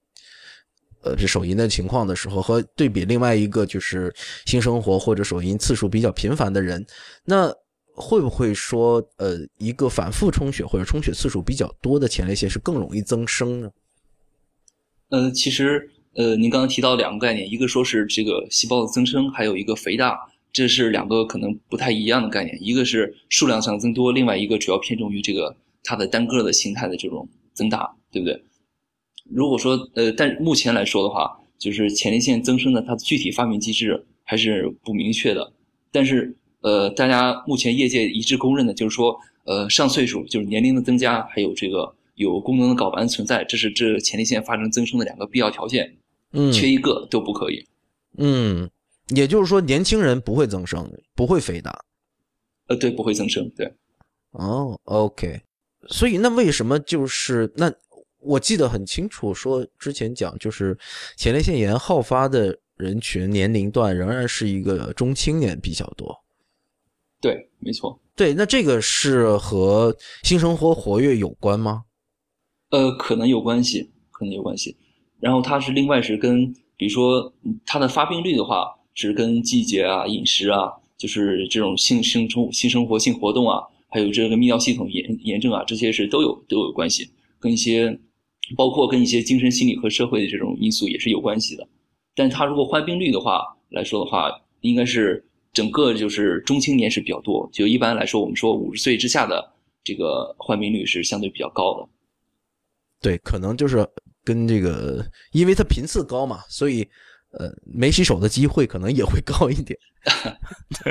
[1.01, 4.13] 呃，这手淫的情况的时候，和对比另外一个就是
[4.45, 6.85] 性生活或者手淫次数比较频繁的人，
[7.23, 7.49] 那
[7.93, 13.71] 会不会说，呃，一个反复充血或者充血次数比较多的前列腺是更容易增生呢？
[15.07, 20.19] 呃，其实呃，您刚刚提到两个概念，一个说是这个细胞的增生，还有一个肥大，
[20.51, 22.57] 这是两个可能不太一样的概念。
[22.59, 28.43] 一个是数量上增多，另外一个主要偏重于这个它的单个的形态的这种增大，对不对？
[29.29, 35.53] 如果说呃，但目前来说的话，就是前列腺增生的它的具体发病机制还是不明确的。
[35.91, 45.95] 但是呃，大家目前业界一致公认的就是说，呃，上岁数就是年龄的增加，还有这个有功能的睾丸存在，这是这前列腺发生增生的两个必要条件，
[46.33, 47.65] 嗯缺一个都不可以。
[48.17, 48.69] 嗯，
[49.15, 51.85] 也就是说，年轻人不会增生，不会肥大。
[52.67, 53.71] 呃，对，不会增生，对。
[54.31, 55.41] 哦，OK，
[55.87, 57.71] 所以那为什么就是那
[58.19, 60.77] 我记得很清楚，说之前讲就是
[61.15, 66.23] 前列腺炎好发的人群年龄段仍然是一个中青年比较多。
[67.21, 67.99] 对，没错。
[68.15, 71.83] 对，那这个是和性生活活跃有关吗？
[72.71, 74.77] 呃，可能有关系，可能有关系。
[75.19, 87.99] 然后它是另外是跟，比如说嗯它的发病率的话，是跟季节啊、饮食啊，就是这种性性生性生活、性活动啊，还有这个泌尿系统炎炎症啊，这些是都有都有关系，跟一些
[88.55, 91.67] 包括跟一些精神心理和社会的这种因素也是有关系的。
[92.15, 94.29] 但它如果患病率的话来说的话，
[94.61, 101.89] 应该是整个就是中青年是比较多，就一般来说，我们说五十岁之下的这个患病率是相对比较高的。
[103.01, 103.87] 对，可能就是
[104.23, 106.87] 跟这个，因为它频次高嘛，所以
[107.31, 109.77] 呃，没洗手的机会可能也会高一点。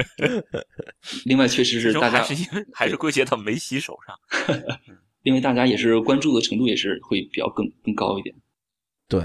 [1.25, 4.17] 另外，确实是大家还，是因为还是归结到没洗手上。
[5.25, 8.35] 因为大家也是关注的程度也是会比较更更高一点。
[9.09, 9.21] 对，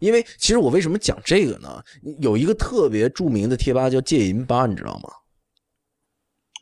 [0.00, 1.82] 因为其实我为什么讲这个呢？
[2.20, 5.08] 有一个特别著名的贴吧叫戒淫吧，你知道吗？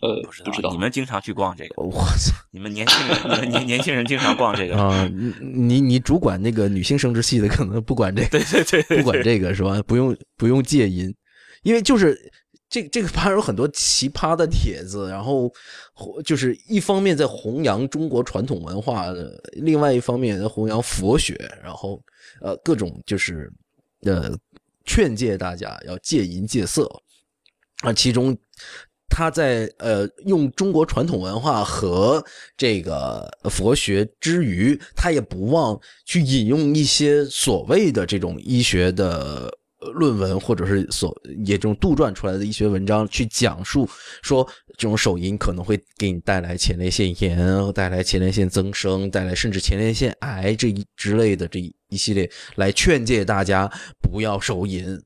[0.05, 4.77] 呃，不知道你们经常去逛这个，我操你们年轻人，你们年年轻人经常逛这个。
[4.77, 5.09] 啊！
[5.11, 9.83] 你你你主管那个女性生殖系的，可能不管这个，对对对对，不管这个是吧？
[9.87, 11.15] 不用不用戒淫，
[11.63, 12.21] 因为就是
[12.69, 15.51] 这这个吧有很多奇葩的帖子，然后
[16.23, 21.99] 就是一方面在弘扬中国传统文化的，另外一方面在弘扬佛学，然后
[22.43, 23.51] 呃各种就是
[24.03, 24.37] 呃
[24.85, 26.87] 劝诫大家要戒淫戒色
[27.81, 28.37] 啊，其中。
[29.17, 32.21] 他在呃用中国传统文化和
[32.57, 39.49] 这个佛学之余，他也不忘去引用一些所谓的这种医学的
[39.95, 43.89] 论文，或者是所也这种杜撰出来的医学文章，去讲述
[44.21, 44.45] 说
[44.77, 53.71] 这种手淫可能会给你带来前列腺炎，带来前列腺增生，带来甚至前列腺癌这一之类的这一系列，来劝诫大家
[54.03, 55.01] 不要手淫。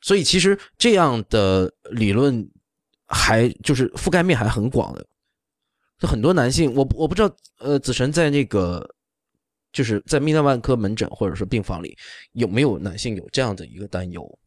[0.00, 2.48] 所以其实这样的理论。
[3.10, 5.04] 还就是覆盖面还很广的，
[5.98, 8.88] 就很多男性，我我不知道，呃，子晨在那个
[9.72, 11.96] 就是在泌尿外科门诊或者是病房里
[12.34, 14.38] 有没有男性有这样的一个担忧？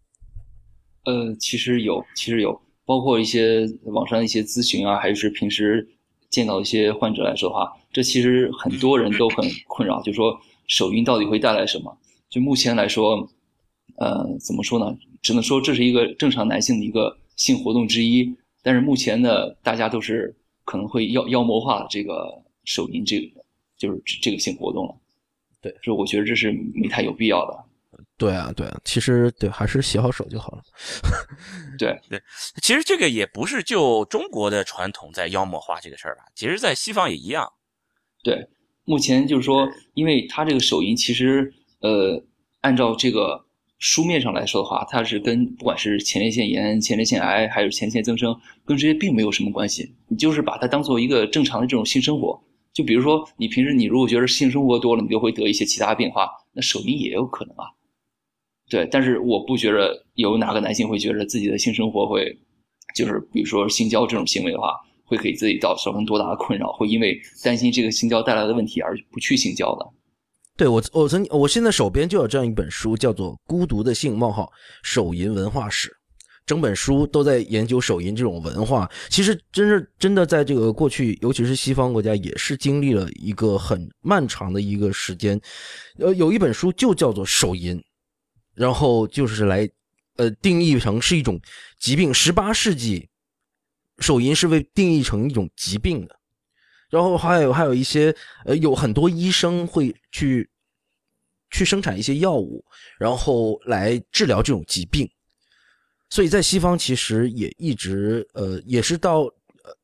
[1.04, 5.86] 呃，其实有，其实有，包括一些网上一些咨询啊，还是平时
[6.30, 11.98] 见到一些患者来说的话，这其实很多人都很困扰，就说手淫到底会带来什么？
[12.30, 13.30] 就目前来说，
[13.98, 14.98] 呃，怎么说呢？
[15.22, 18.34] 只能说这是一个正常男性的一个性活动之一。
[18.64, 23.46] 但是目前呢，大家都是可能会妖妖魔化这个手淫这个，
[23.78, 24.96] 就是这个性活动了。
[25.62, 27.64] 对，所以我觉得这是没太有必要的。
[28.18, 30.64] 对啊，对啊，其实对还是洗好手就好了。
[31.78, 32.22] 对对，
[32.62, 37.52] 其实这个也不是就中国的传统在妖魔化这个事儿吧，其实在西方也一样。
[38.24, 38.48] 对，
[38.86, 42.24] 目前就是说，因为它这个手淫其实呃，
[42.62, 43.43] 按照这个
[43.86, 49.94] 书面上来说的话，它是跟不管是前列腺炎、前列腺癌还有前列腺增生，跟这些并没有什么关系。
[50.08, 52.42] 你就是把它当做一个正常的这种性生活。
[52.72, 57.66] 就比如说，你平时你如果觉得性生活多了，你就会得一些其他变化，那手淫也有可能啊。
[58.70, 62.26] 对，但是我不觉得有哪个男性会觉得自己的性生活会，
[62.96, 69.86] 就是比如说性交这种行为的话，会给自己造成多大的困扰，会因为担心这个性交带来的问题而不去性交的。
[70.56, 74.52] 对我，我曾我现在手边就有这样一本书，叫做《孤独的性：冒号
[74.84, 75.90] 手淫文化史》。
[76.46, 78.90] 整本书都在研究手淫这种文化。
[79.10, 85.40] 其实，真是真的，在这个过去，尤其是西方国家，也是经历了一个很漫长的一个时间。
[86.00, 87.78] 呃，有一本书就叫做《手淫》，
[88.54, 89.68] 然后就是来
[90.18, 91.40] 呃定义成是一种
[91.80, 92.14] 疾病。
[92.14, 93.08] 十八世纪，
[94.00, 96.16] 手淫是被定义成一种疾病的。
[96.94, 100.48] 然后还有还有一些呃，有很多医生会去
[101.50, 102.64] 去生产一些药物，
[103.00, 105.10] 然后来治疗这种疾病。
[106.12, 109.28] 所以在西方其实也一直呃，也是到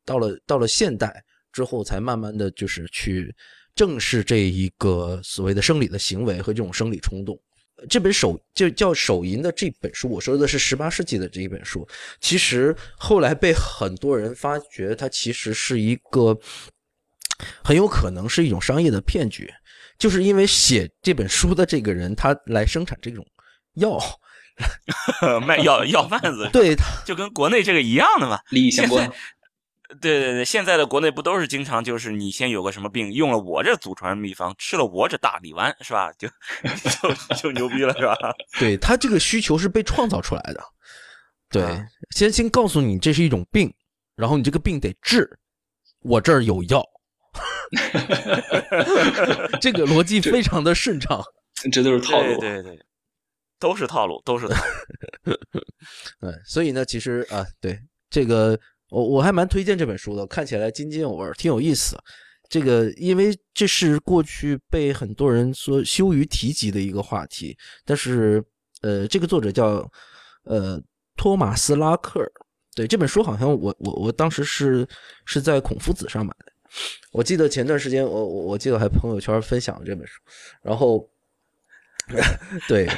[0.05, 3.33] 到了到了现代之后，才慢慢的就是去
[3.73, 7.35] 正视这一个所谓的生理的行为和这种生理冲动。
[7.89, 11.87] 这本手就叫《手淫》的这本书，我说的是十八世纪的这一本书，
[12.21, 16.37] 其实后来被很多人发觉，它其实是一个
[17.63, 19.51] 很有可能是一种商业的骗局，
[19.97, 23.25] 就是因为写这本书的这个人，他来生产这种
[23.75, 23.99] 药。
[25.47, 26.75] 卖药药贩子，对，
[27.07, 29.09] 就跟国内这个一样的嘛，利益相关。
[30.01, 36.11] 对对对，现在的国内不都是经常就是你先有个什么病，用了我这祖传秘方，吃了我这大力丸，是吧？
[36.19, 36.27] 就
[37.01, 38.15] 就就牛逼了，是吧？
[38.59, 40.61] 对他这个需求是被创造出来的。
[41.49, 41.63] 对，
[42.11, 43.73] 先先告诉你这是一种病，
[44.17, 45.39] 然后你这个病得治，
[46.01, 46.85] 我这儿有药。
[49.61, 51.21] 这个逻辑非常的顺畅，
[51.71, 52.39] 这都是套路。
[52.39, 52.79] 对对。
[53.61, 54.55] 都是套路，都是套
[55.25, 55.33] 路。
[56.25, 57.77] 嗯，所以呢，其实啊，对
[58.09, 58.57] 这个，
[58.89, 61.97] 我我还蛮推荐这本书的，看起来津津有味，挺有意思。
[62.47, 67.53] 这个，因为这是过去被很多人说羞于提及的一个话题，
[67.83, 68.41] 但是，
[68.81, 69.85] 呃，这个作者叫
[70.45, 70.81] 呃
[71.17, 72.31] 托马斯拉克尔。
[72.73, 74.87] 对这本书，好像我我我当时是
[75.25, 76.53] 是在孔夫子上买的。
[77.11, 80.19] 我记得前段时间，我我我记得还朋友圈分享了这本书，
[80.61, 81.09] 然后。
[82.67, 82.89] 对，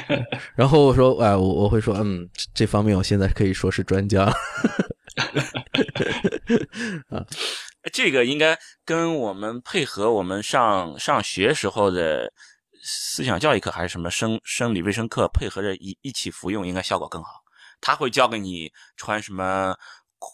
[0.56, 4.24] 然后说，哎，我我会说，嗯，这方面我现在可以说是专家。
[7.10, 7.22] 啊，
[7.92, 12.32] 这个应该跟我们配合我们上上学时候的
[12.82, 17.32] 思想教育课还是什么生生理卫生课配合着一一起服用，应该效果更好。
[17.82, 19.76] 他会教给你穿什么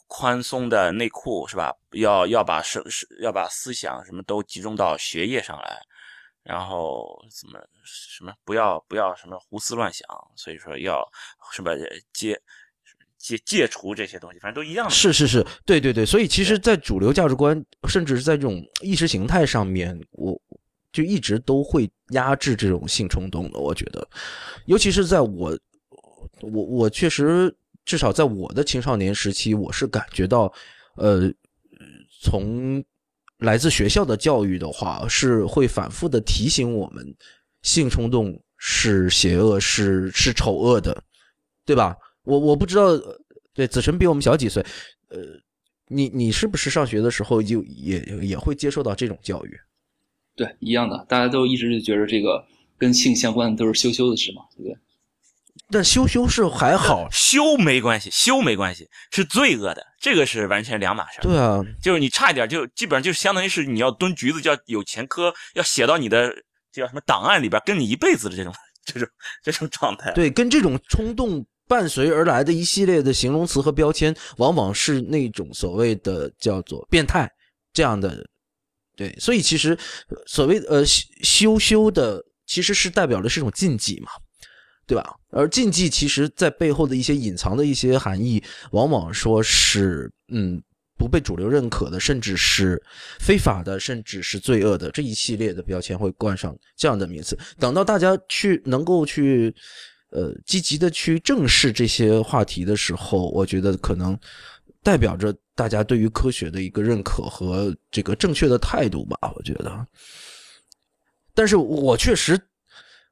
[0.07, 1.75] 宽松的内裤，是吧？
[1.93, 5.81] 要要把生是要把思想什么都集中到学业上来。
[6.45, 11.07] 然后怎么什么不要不要什么胡思乱想，所以说要
[11.53, 11.73] 什么
[12.11, 12.41] 戒
[13.19, 14.91] 戒戒除这些东西，反正都一样的。
[14.91, 16.07] 是是是，对对对。
[16.07, 20.41] 所以其实，在主流价值观，甚至是在这种意识形态上面，我
[20.91, 23.59] 就一直都会压制这种性冲动的。
[23.59, 24.09] 我觉得，
[24.65, 25.59] 尤其是在我
[26.41, 27.55] 我我确实
[27.89, 30.53] 至少在我的青少年时期，我是感觉到，
[30.97, 31.33] 呃，
[32.23, 32.85] 从。
[33.39, 37.15] 来自学校的教育的话，是会反复的提醒我们，
[37.63, 41.05] 性冲动是邪恶，是是丑恶的，
[41.65, 41.97] 对吧？
[42.25, 42.89] 我我不知道，
[43.55, 44.61] 对子晨比我们小几岁，
[45.11, 45.21] 呃，
[45.87, 49.57] 你你是不是上学的时候就也也会接受到这种教育？
[50.35, 52.45] 对，一样的，大家都一直觉得这个
[52.77, 54.77] 跟性相关的都是羞羞的事嘛，对不对？
[55.71, 61.19] 但羞羞是还好，羞没关系，羞没关系，是罪恶的，这个是完全两码事。
[61.21, 66.33] 对啊，就是你差一点，就基本上就相当于是你要蹲局子，叫有前科，要写到你的
[66.73, 68.53] 叫什么档案里边，跟你一辈子的这种
[68.85, 69.09] 这种
[69.43, 70.13] 这种状态。
[70.13, 77.31] 对，跟这种冲动伴随而来的一系列的形容词和标签，往往是那种所谓的叫做变态
[77.73, 78.27] 这样的。
[78.97, 79.79] 对，所以其实
[80.27, 84.11] 所谓呃羞羞的，其实是代表的是一种禁忌嘛。
[84.89, 85.15] 对吧？
[85.31, 90.59] 而禁忌其实在背后的一些隐藏的一些含义，往往说是嗯
[90.97, 92.83] 不被主流认可的，甚至是
[93.21, 97.39] 非法的，甚至是罪恶的这一系列的标签会冠上这样的名词。
[97.59, 99.55] 等到大家去能够去
[100.09, 104.19] 呃积极的去正视这些话题的时候，我觉得可能
[104.83, 109.19] 代表着大家对于科学的一个认可和这个正确的态度吧。
[109.37, 109.87] 我觉得，
[111.35, 112.41] 但是我确实。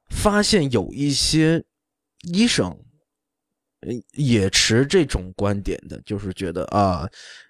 [0.09, 1.63] 发现有一些
[2.31, 2.75] 医生，
[4.13, 7.07] 也持这种观点的，就是觉得啊，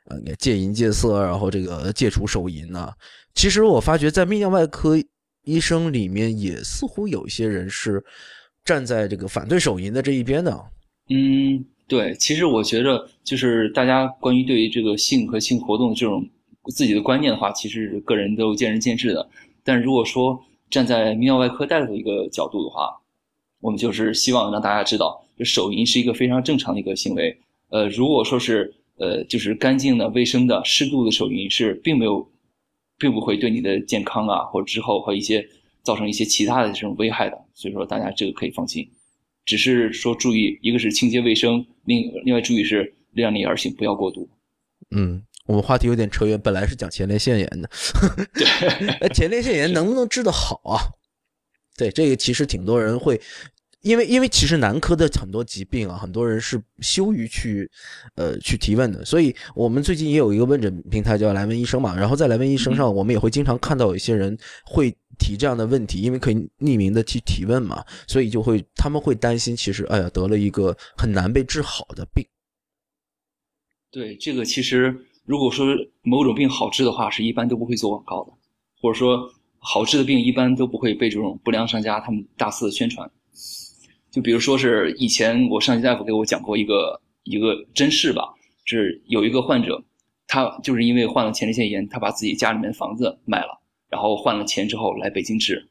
[0.09, 2.93] 呃，戒淫戒色，然后这个戒除手淫啊。
[3.33, 4.97] 其实我发觉在泌尿外科
[5.43, 8.03] 医生里面，也似乎有一些人是
[8.65, 10.51] 站在这个反对手淫的这一边的。
[11.09, 16.27] 嗯，对，其实我觉得就是大家关于对于这个性和性活动这种
[16.73, 19.29] 自己的观念的话，其实个人都见仁见智的。
[19.63, 20.37] 但如果说
[20.69, 22.89] 站在泌尿外科大夫的一个角度的话，
[23.61, 27.37] 我们就是希望让大家知道，这手淫是一个非常正常的一个行为。
[27.69, 32.27] 呃，如果说是呃，就是干净的、卫生的、适度的手淫是并没有，
[32.97, 35.47] 并不会对你的健康啊，或者之后和一些
[35.83, 37.37] 造成一些其他的这种危害的。
[37.53, 38.89] 所以说，大家这个可以放心。
[39.45, 44.27] 只是说注意，一个是清洁卫生，另另外注意是量力而行，不要过度。
[44.95, 47.67] 嗯，我们话题有点扯远，本来是讲前列腺炎的。
[48.35, 50.77] 对， 前列腺炎能不能治得好啊？
[51.75, 53.19] 对，这个其实挺多人会，
[53.81, 57.69] 因为因为其实男科的很多疾病啊，很多人是羞于去
[58.15, 59.03] 呃去提问的。
[59.03, 64.95] 所以我们最近也有一个问诊平台叫来问医生嘛，然后在来问医生上，我们也会经常看到有一些人会。
[65.19, 72.23] 提这样的问题，因为可以匿名的去提问嘛，所以就会他们会担心，其实哎呀得了一个很难被治好的病。
[73.89, 74.95] 对这个，其实
[75.27, 75.67] 如果说
[76.03, 78.31] 某种病好治的话，是一般都不会做广告的，
[78.81, 83.11] 或者说好治的病一般都不会被这种不良商家他们大肆的宣传。
[84.09, 89.83] 就比如说是以前我上级大夫给我讲过一个一个真事吧，是有一个患者，
[90.27, 93.61] 他就是因为患了前列腺炎，他把自己家里面房子卖了。
[93.89, 95.69] 然后换了钱之后来北京治，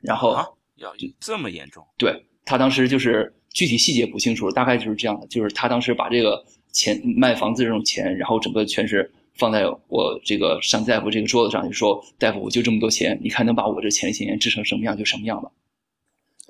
[0.00, 1.84] 然后啊，要这么严重？
[1.96, 6.44] 对他当时就是具体细节不清楚，大概就是这样的，就是他当时把这个
[6.78, 15.50] 钱卖房子这种钱，然后整个全是放在我这个上大夫这个桌子上，就说大夫我就这么多钱，你看能把我这前列腺炎治成什么样就什么样吧。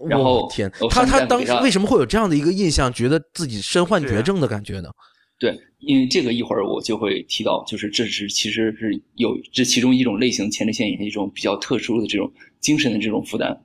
[0.07, 4.91] 然后天，他他当时为什么会有这样的一个印象，觉得自己身患绝症的感觉呢？
[5.39, 13.59] 对，因为这个一会儿我就会提到，就是这是其实是有这其中一种类型前列腺炎一种比较特殊的这种精神的这种负担。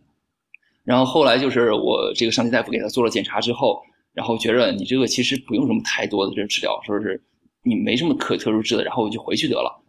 [0.86, 3.82] 然后后来就是我这个上级大夫给他做了检查之后，
[4.14, 7.22] 然后觉着你这个其实不用什么太多的这治疗，说是
[7.64, 9.84] 你没什么可特殊治的，然后我就回去得了。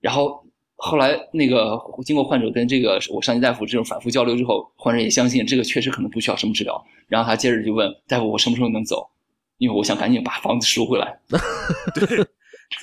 [0.00, 0.44] 然后
[0.76, 6.84] 后来那个经过患者跟这个我上级大夫这种反复交流之后，患者也相信这个确实可能不需要什么治疗。
[7.08, 9.08] 然后他接着就问大夫：“我什么时候能走？”
[9.58, 11.18] 因为我想赶紧把房子赎回来，
[11.94, 12.26] 对，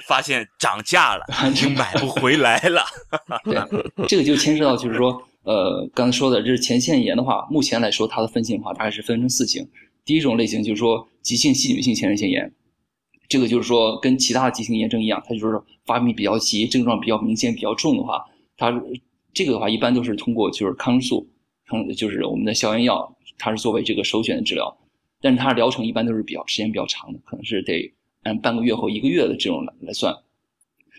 [0.07, 1.23] 发现涨价了，
[1.53, 2.83] 就买不回来了。
[3.45, 9.69] 对，这个就牵涉到，就是说，呃，刚才说的，这是前腺炎的话，目前来说它的分型的话，大概是分成四型。
[10.05, 12.51] 第一种类型就是说急性细菌性前列腺炎，
[13.27, 18.23] 这个就是说跟其他的急性炎症一样，它就是发病比较急，症状比较明显、比较重的话，
[18.57, 18.71] 它
[19.33, 21.27] 这个的话一般都是通过就是抗生素，
[21.65, 24.77] 抗就是我们的消炎药，它是作为这个首选的治疗。
[25.21, 27.89] 但是它的疗程一般都是比较时间比较长的，可能是得
[28.23, 30.13] 按半个月或一个月的这种来来算。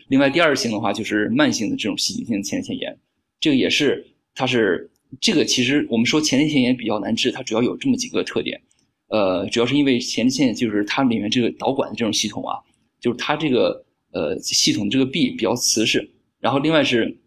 [0.07, 2.97] 另外第二型的话就是慢性的这种细菌性前列腺炎，
[3.39, 4.03] 这个也是
[4.33, 4.89] 它是
[5.21, 8.59] 这个其实我们说前列腺炎比较难治，它主要有这么几个特点，
[9.07, 12.57] 呃，主要是因为前列腺就是它里面这个导管的这种系统啊，
[12.99, 17.17] 就是它这个呃系统这个壁比较瓷实，然后另外是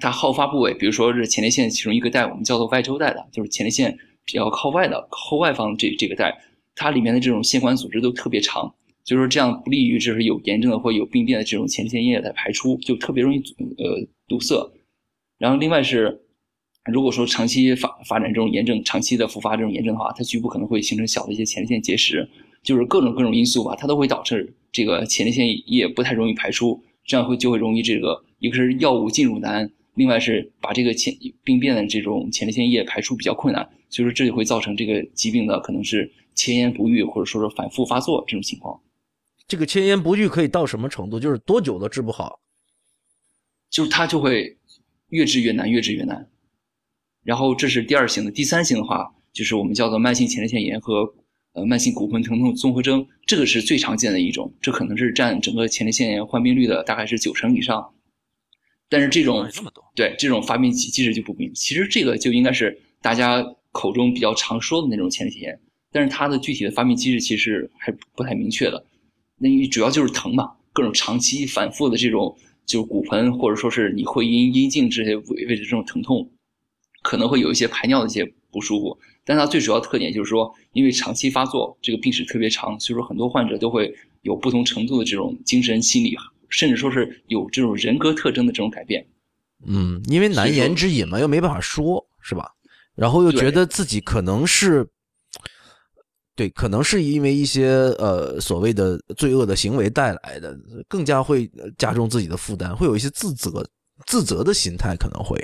[0.00, 3.98] 它好发部位，比如说是前列腺其中一个带我们叫做外周带的，就是前列腺。
[4.24, 6.32] 比较靠外的靠外方这这个带，
[6.76, 8.72] 它里面的这种腺管组织都特别长，
[9.02, 13.38] 所以说这样不利于就是有炎症的或有病变的这种前列腺液的排出，就特别容易
[13.78, 14.54] 呃堵塞。
[15.38, 16.22] 然后另外是，
[16.90, 22.28] 如果说长期发发展这种炎症，长期的复发这种炎症的话，它局部可能会形成小的一些前列腺结石，
[22.62, 29.70] 就是各种各种因素吧，它都会导致这个前列腺液不太容易排出，这样会就会容易这个一个是药物进入难。
[29.94, 31.14] 另外是把这个前
[31.44, 38.80] 病变的这种前列腺液排出比较困难，所以说这就会造成这个疾病的可能是前言不愈，或者说是反复发作这种情况。
[39.46, 41.20] 这个前言不愈可以到什么程度？
[41.20, 42.40] 就是多久都治不好？
[43.70, 44.56] 就是它就会
[45.10, 46.26] 越治越难，越治越难。
[47.24, 51.14] 然后这是第二型的，第三型的话就是我们叫做慢性前列腺炎和
[51.52, 57.92] 呃慢性骨盆疼痛综合征，这个是最常见的一种，这可能是占整个前列腺炎患病率的大概是九成以上。
[58.88, 59.48] 但是这种
[59.94, 65.60] 对这种发病机机制就不明，其实这个就应该是大家口中比较常说的那种前列腺炎，
[65.90, 68.84] 但是它的具体的发病机制其实还不太明确的。
[69.38, 76.30] 那你主要就是疼嘛，各种长期反复的这种就是骨盆或者说是你会阴阴茎这些位位置这种疼痛，
[77.02, 78.98] 可能会有一些排尿的一些不舒服。
[79.24, 86.16] 但它最主要特点就是说，因为长期发作，这个病史特别长，所以说很多患者都会有不同程度的这种精神心理。
[86.54, 89.06] 甚至说是有这种人格特征的这种改变，
[89.66, 92.46] 嗯，因为难言之隐嘛，又没办法说，是吧？
[92.94, 94.86] 然后又觉得自己可能是，
[96.36, 100.54] 对，可能是因为一些呃所谓的罪恶的行为带来的，
[100.86, 103.66] 更加会加重自己的负担，会有一些自责、
[104.06, 105.42] 自责的心态，可能会。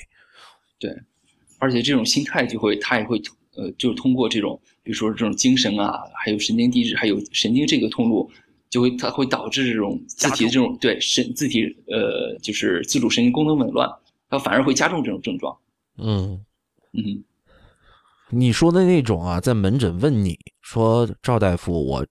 [0.79, 0.95] 对，
[1.59, 3.21] 而且这种心态就会，他也会
[3.57, 8.31] 呃，就是通过这种，比如说这种精神啊，还有神经递质，还有神经这个通路，
[8.71, 13.91] 就会它会导致这种自体的这种对神自体呃，就是自主神经功能紊乱，
[14.31, 15.59] 它反而会加重这种症状。
[15.97, 16.45] 嗯
[16.93, 17.25] 嗯。
[18.31, 22.07] 你说的那种啊，在门诊问你说赵大夫，我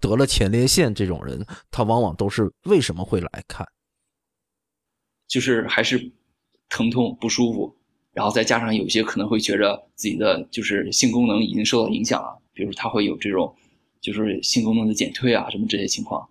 [0.00, 3.66] 得了前列腺这种人，他往往都是为什么会来看？
[5.28, 6.12] 就是还是
[6.68, 7.76] 疼痛不舒服，
[8.12, 13.54] 然后再加上有些可能会觉着自己的就是性功能已经受到影响了，比如他会有这种
[14.00, 16.28] 就是性功能的减退啊什么这些情况，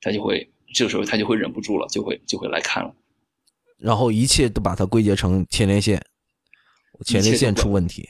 [0.00, 2.94] 他就会这个时候他就会忍不住了，就会就会来看了，
[3.78, 6.04] 然后一切都把它归结成前列腺，
[7.06, 8.08] 前列腺出问题。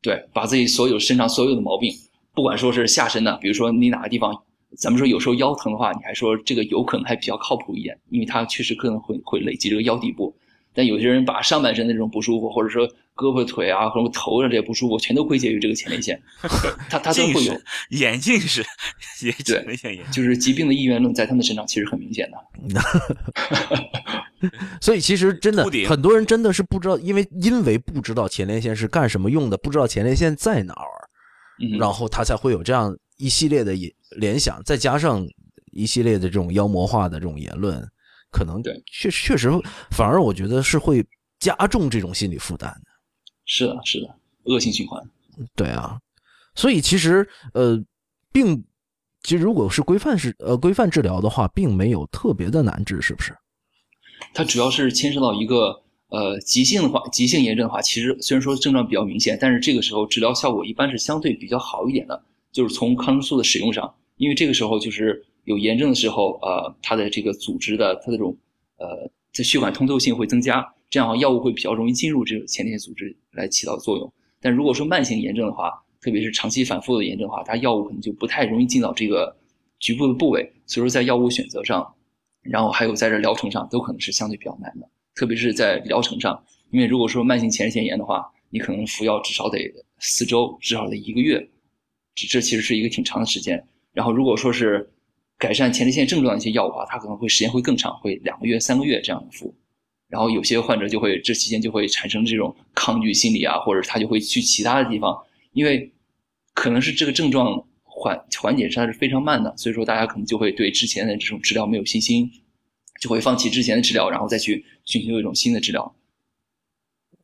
[0.00, 1.92] 对，把自己所有身上所有的毛病，
[2.34, 4.42] 不管说是下身的，比如说你哪个地方，
[4.76, 10.34] 咱们说有时候腰疼的话，你还说这个有可能还比较靠谱一点，因为它确实可能会会累积这个腰底部。
[10.74, 16.20] 但有些人把上半身的这种不舒服，或者说胳膊腿啊，或者头的这些不舒服，全都归结于这个前列腺，
[16.88, 17.60] 他他都会有。
[17.90, 18.64] 眼镜是，
[19.44, 19.76] 对，
[20.10, 22.38] 就是疾病的意愿论在他们身上其实很明显的。
[24.80, 31.08] 所以其实真的很多人真的是不知道，因为因为不知道前列腺是干什么用的，不知道前列腺在哪儿，
[31.78, 33.72] 然后他才会有这样一系列的
[34.16, 35.24] 联想，再加上
[35.70, 37.86] 一系列的这种妖魔化的这种言论，
[38.32, 39.48] 可能对确确实
[39.90, 41.06] 反而我觉得是会
[41.38, 42.90] 加重这种心理负担的。
[43.44, 44.12] 是的，是的，
[44.44, 45.00] 恶性循环。
[45.54, 46.00] 对啊，
[46.54, 47.80] 所以其实呃，
[48.32, 48.64] 并
[49.22, 53.36] 其实如果是规范是呃规范治疗的话，并没有特别的难治，是不是？
[54.34, 62.22] 它主要是牵涉到一个呃急性的话，急性炎症的话，其实虽然说症状比较明显，但是这个时候治疗效果一般是相对比较好一点的。
[62.52, 68.36] 就是从抗生素的使用上，因为这个时候就是有炎症的时候，呃，它的这个组织的它这种
[68.76, 74.12] 呃在血管通透性会增加，这样药物会比较容易进入这个前列腺组织来起到作用。
[74.40, 79.36] 但如果说慢性炎症的话，特别是长期反复的炎症的话，它药物可能就不太容易进到这个
[79.78, 81.94] 局部的部位，所以说在药物选择上。
[82.42, 91.38] 然后还有在这疗程上都可能是相对比较难的，特别是在疗程上，因为如果说慢性前列腺炎的话，你可能服药至少得四周，至少得一个月，
[92.16, 93.64] 这这其实是一个挺长的时间。
[93.92, 94.90] 然后如果说是
[95.42, 99.52] 改善前列腺症状的一些药物啊，它可能会时间会更长，会两个月、三个月这样服。
[100.06, 105.18] 然后有些患者就会这期间就会产生这种抗拒心理啊，或者他就会去其他的地方，
[105.52, 105.92] 因为
[106.54, 107.66] 可能是这个症状。
[107.94, 112.28] 缓缓解它是非常慢的，所以说大家可能就会对之前的这种治疗没有信心，
[113.00, 115.94] 就会放弃之前的治疗，然后再去寻求一种新的治疗。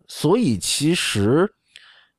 [0.07, 1.55] 所以其实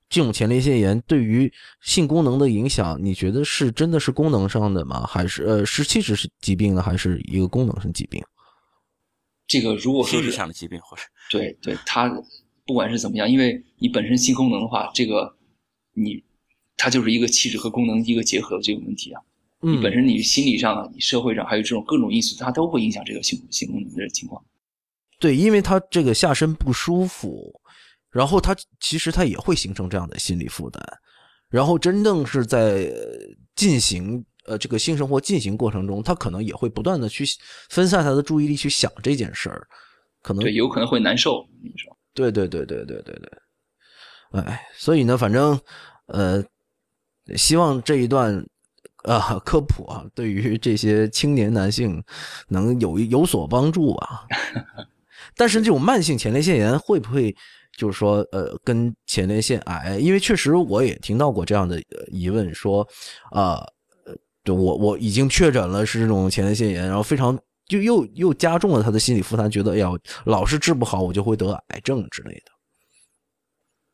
[0.09, 1.51] 这种前列腺炎对于
[1.81, 5.05] 性功能的影响，你觉得是真的是功能上的吗？
[5.05, 6.81] 还是呃，是其实是疾病呢？
[6.81, 8.21] 还是一个功能性疾病？
[9.47, 12.09] 这个如果说是上的疾病，或是对对，它
[12.65, 15.35] 不管是怎么样，因为你本身性功能的话，这个
[15.93, 16.23] 你。
[16.81, 19.21] 它就是一个气质和功能一个结合的这个问题啊，
[19.59, 24.41] 你本身你心理上、你社会上还有这种各种因素，它都会影响这个性性功能的情况。
[25.19, 27.53] 对，因为他这个下身不舒服，
[28.11, 30.81] 然后他其实他也会形成这样的心理负担，
[31.49, 32.91] 然后真正是在
[33.55, 37.23] 进行呃这个性生活进行过程中，他可能也会不断的去
[37.69, 39.67] 分散他的注意力去想这件事儿，
[40.21, 41.45] 可能对有可能会难受。
[41.61, 45.59] 你说，对对对对对对对，哎，所以呢，反正
[46.07, 46.43] 呃。
[47.35, 48.43] 希望这一段，
[49.03, 52.03] 啊科普啊，对于这些青年男性
[52.47, 54.21] 能有有所帮助啊。
[55.37, 57.35] 但是这种慢性前列腺炎会不会
[57.79, 59.97] 就是说，呃，跟前列腺癌？
[59.97, 62.85] 因为确实我也听到过这样的疑问，说，
[63.31, 63.65] 啊，
[64.43, 69.89] 就我我已经确诊了是这种前列腺炎，然后非常就又又加重了他的心理负担，觉得哎呀，
[70.25, 72.51] 老是治不好，我就会得癌症之类的。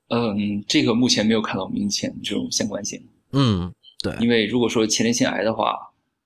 [0.09, 2.99] 嗯，这个目前没有看到明显这种相关性。
[3.33, 3.71] 嗯，
[4.01, 5.77] 对，因为如果说前列腺癌的话，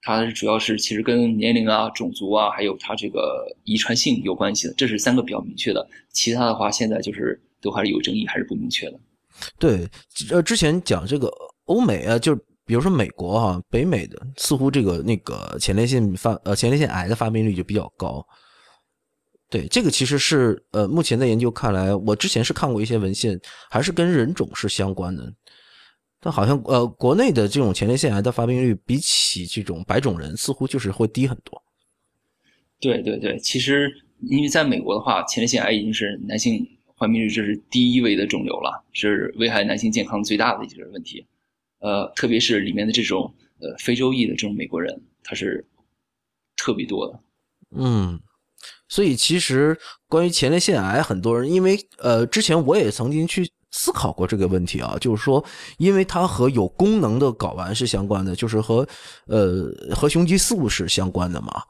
[0.01, 5.85] 它主要是其实跟年龄啊、种族啊，还有它这个遗传性有关系的，这是三个比较明确的。
[6.11, 8.99] 其他的话，现在就是都还是有争议，还是不明确的。
[9.57, 9.87] 对，
[10.31, 11.31] 呃，之前讲这个
[11.65, 12.35] 欧美啊，就
[12.65, 18.25] 比如说美国哈，北美的似乎这个那个前列腺发呃前列腺癌的发病率就比较高。
[19.49, 23.39] 对，这个其实是呃目前的研究看来，我之前是看过一些文献，
[23.69, 25.33] 还是跟人种是相关的。
[26.21, 31.59] 但好像呃，国内的这种前列腺癌的发病率比起这种白种人似乎就是会低很多。
[32.79, 33.89] 对对对，其实
[34.21, 36.63] 因为在美国的话，前列腺癌已经是男性
[36.99, 41.25] 患病率这是第一位的肿瘤了，是危害男性健康最大的一个问题。
[41.79, 45.65] 呃，特别是里面的这种呃非洲裔的这种美国人，他是
[46.57, 47.19] 特别多的。
[47.73, 48.19] 嗯，
[48.89, 49.79] 所以其实
[50.09, 55.43] 关于前列腺癌，很多人因为呃，之前我也曾经去思考过这个问题啊，就是说，
[55.77, 58.85] 因为它和有功能的睾丸是相关的，就是和
[59.27, 61.63] 呃和雄激素是相关的嘛。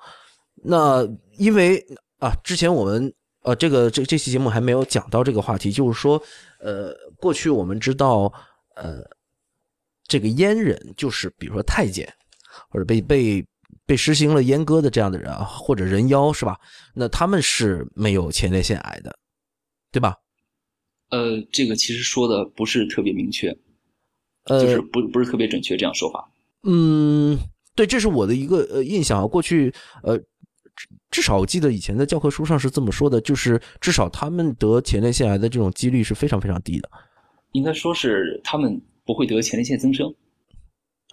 [0.63, 1.07] 那
[1.37, 1.85] 因为
[2.17, 3.13] 啊，之前我们
[3.49, 6.21] 呃这个这这期节目还没有讲到这个话题，就是说
[6.59, 8.31] 呃，过去我们知道
[8.75, 9.01] 呃
[10.07, 12.07] 这个阉人，就是比如说太监
[12.69, 13.45] 或者被被。
[13.85, 16.55] 被实行了阉割的这样的人啊，或者人妖是吧？
[16.93, 19.17] 那他们是没有前列腺癌的，
[19.91, 20.15] 对吧？
[21.09, 23.49] 呃，这个其实说的不是特别明确，
[24.43, 26.31] 呃，就是不不是特别准确这样说法。
[26.63, 27.35] 嗯，
[27.75, 29.25] 对，这是我的一个呃印象啊。
[29.25, 29.73] 过去
[30.03, 30.19] 呃，
[31.11, 36.89] 至少我记得以前在教科书上是这么说的，就是至少他们得前列腺癌的这种几率是非常非常低的。
[37.51, 40.13] 应该说是他们不会得前列腺增生。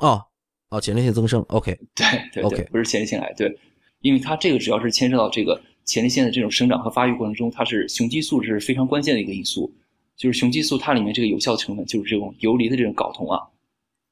[0.00, 0.22] 哦。
[0.68, 2.04] 哦，前列腺增生，OK，对
[2.42, 3.56] 对对，不是前列腺癌，对，
[4.00, 9.72] 因为它这个只要是牵涉到这个前列腺的这种生长和发育过程中，它是雄激素是非常关键的一个因素。
[10.16, 13.38] 就是雄激素它里面这个有效成分就是这种游离的这种睾酮啊，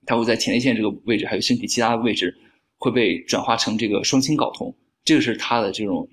[0.06, 2.32] 它会在前列腺这个位置，还有身体其他的位置
[2.78, 4.72] 会被转化成这个双氢睾酮，
[5.04, 6.08] 这个是它的这种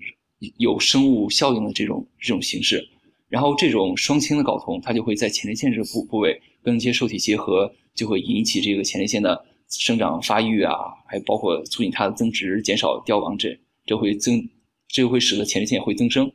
[0.58, 2.86] 有生物效应的这种这种形式。
[3.28, 9.46] 然后这种双氢的睾酮，它就会在前列腺这个部部位跟一些受体结合，就会引起这个前列腺的。
[9.74, 10.74] 生长发育啊，
[11.06, 14.46] 还包括促进它的增殖、减少凋亡，这这会增，
[14.86, 16.30] 这会使得前列腺会增生。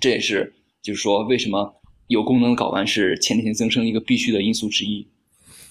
[0.00, 1.72] 这也是就是说，为什么
[2.08, 5.06] 有功能的睾丸是前列腺增生一个必须的因素之一。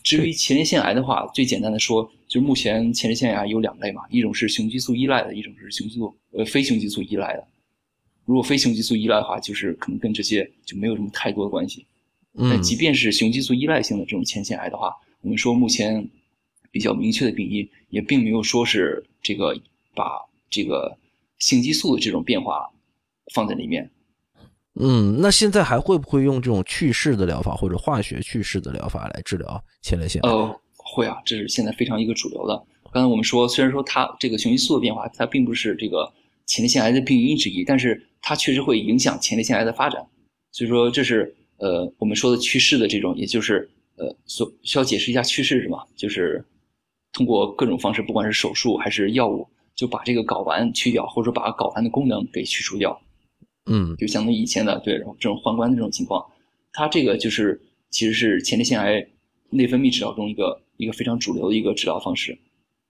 [0.06, 7.46] 至于前列腺癌的话，最简单的说，就是目前前列腺癌有两类嘛，一种是雄激素依赖的，一种是雄激素呃非雄激素依赖的。
[8.24, 11.86] 如果非雄激素依赖的话，就是可能跟这些就没有什么太多的关系。
[12.38, 16.08] 但即便是雄激素依赖性的这种前列腺癌的话，我们说目前。
[16.72, 19.58] 比较明确的病因，也并没有说是这个
[19.94, 20.98] 把这个
[21.40, 22.70] 性激素的这种变化
[23.34, 23.90] 放在里面。
[24.80, 30.22] 嗯，那现在还会不会用这种去势的疗法或者化学去势的疗法来治疗前列腺？
[30.24, 32.64] 呃，会啊，这是现在非常一个主流的。
[32.92, 36.12] 刚才我们说，虽然说它这个雄激素的变化，它并不是这个
[36.46, 40.06] 前列腺癌的病因之一，但是它确实会影响前列腺癌的发展。
[40.52, 46.44] 所以说，这是呃我们说的去势的这种，也就是呃所需要解释一下去势是什么，就是。
[47.14, 53.02] 通过各种方式，不管是手术还是药物，就把这个睾丸去掉，或者说把睾丸的功能给去除掉。
[53.66, 56.26] 嗯，就相当于以前的对然后这种宦官的这种情况，
[56.72, 57.60] 它这个就是
[57.90, 59.06] 其实是前列腺癌
[59.50, 62.38] 内分泌治疗中一个一个非常主流的一个治疗方式，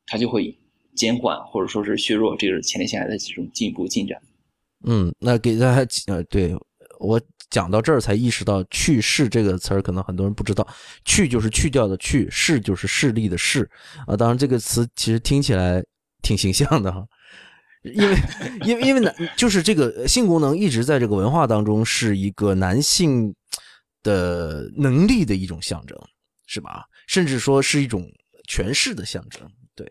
[0.08, 0.58] 它就会
[0.96, 4.22] 减缓或者说是削弱这个前列腺癌的这种进一步进展。
[4.86, 6.56] 嗯，那给大家呃，对
[7.00, 7.22] 我。
[7.52, 10.68] 讲到这儿才意识到“去势”这个词儿，可能很多人不知道
[11.06, 13.70] ，“去”就是去掉的“去”，“势”就是势力的“势”
[14.08, 14.18] 啊。
[14.18, 15.82] 当然，这个词其实听起来
[16.22, 17.06] 挺形象的哈，
[17.94, 18.16] 因为
[18.66, 23.34] 因为因为男就是这个性功能一直在这个文化当中是一个男性
[24.04, 25.98] 的能力的一种象征，
[26.48, 26.86] 是吧？
[27.08, 28.10] 甚至说是一种
[28.48, 29.42] 权势的象征。
[29.76, 29.90] 对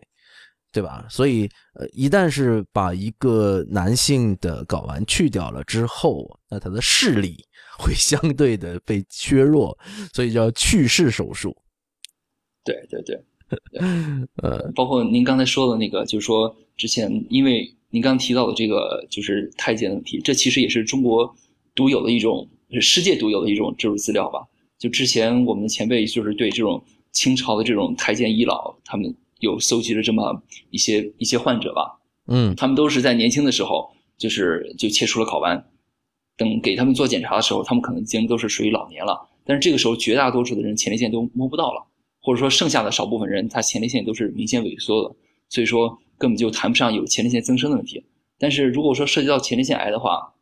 [0.71, 1.05] 对吧？
[1.09, 7.37] 所以，呃，一旦是把一个男性的睾丸去掉了之后，那他的视力
[7.79, 9.77] 会相对的被削弱，
[10.13, 11.55] 所以叫去势手术。
[12.63, 13.23] 对对对，
[14.43, 21.35] 呃，包括您刚才说的那个，就是说之前，因为您刚提到的这个就是太监的问题，这其实也是中国
[21.73, 24.39] 独有的一种，是世界独有的一种这种资料吧？
[24.77, 29.15] 就之前我们的前辈就是对这种清朝的这种太监医老，他们。
[29.41, 35.61] 有搜集了这么一些一些患者吧，嗯，他们都是在年轻的时候，就是就切除了睾丸，
[36.37, 39.29] 等给他们做检查的时候，他们可能已经都是属于老年了。
[39.43, 41.85] 但是这个时候，绝大多数的人前列腺都摸不到了，
[42.21, 45.13] 或者说剩下的少部分人，他前列腺都是明显萎缩的，
[45.49, 48.05] 所以说根本就谈不上有前列腺增生的问题。
[48.37, 50.33] 但是如果说涉及到前列腺癌的话，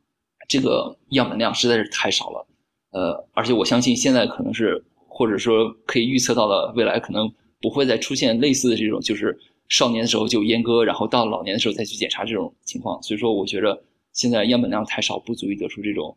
[0.47, 2.47] 这个样本量实在是太少了，
[2.91, 7.31] 呃，而且我相信现在可能是或者说可以预测到了未来可能。
[7.63, 13.01] 不会再出现类似的这种，就是少年的时候就阉割，然后到老年的时候再去检查这种情况。
[13.01, 16.13] 所以说，我觉得现在样本量太少，不足以得出这种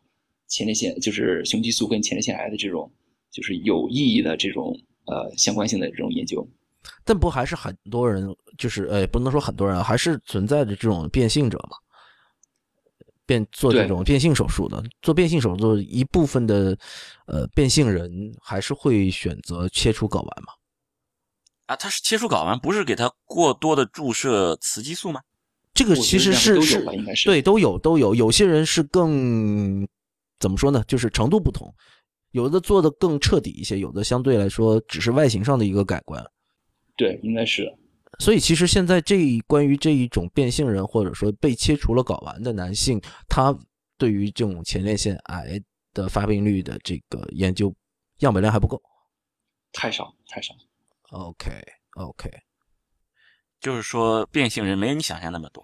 [0.49, 2.91] 前列腺就是雄激素跟前列腺癌的这种
[3.31, 6.45] 就是有意义的这种呃相关性的这种研究。
[7.07, 8.27] 但不还是很多人
[8.57, 11.77] 就是呃不能说很多人，还是存在着这种变性者嘛？
[13.25, 16.77] 变做这种变性手术的，做变性手术一部分的
[17.25, 18.09] 呃变性人
[18.41, 20.53] 还是会选择切除睾丸嘛？
[21.65, 25.21] 啊，他是切除睾丸，不是给他过多的注射雌激素吗？
[25.73, 26.85] 这个其实是是
[27.25, 29.85] 对都有都有，有些人是更
[30.39, 30.83] 怎么说呢？
[30.87, 31.73] 就是程度不同，
[32.31, 36.25] 有的做的更彻底一些，有的相对来说只是外形上的一个改观。
[36.97, 37.73] 对，应该是。
[38.19, 43.57] 所以其实现在这一关于这一种变性人或者说被切除了睾丸的男性，他
[43.97, 45.61] 对于这种前列腺癌
[45.93, 47.73] 的发病率的这个研究
[48.19, 48.81] 样本量还不够。
[49.71, 50.53] 太少，太少。
[51.11, 51.51] OK
[51.95, 52.29] OK，
[53.59, 55.63] 就是说变性人没有你想象那么多，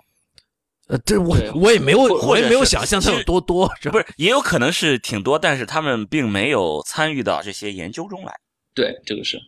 [0.88, 8.40] 呃，这我我也没有我也没有想象他有多多，是不是也有可能是挺多，但是他们并没有参与到这些研究中来。
[8.74, 9.40] 对，这个是。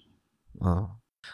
[0.66, 0.90] 嗯，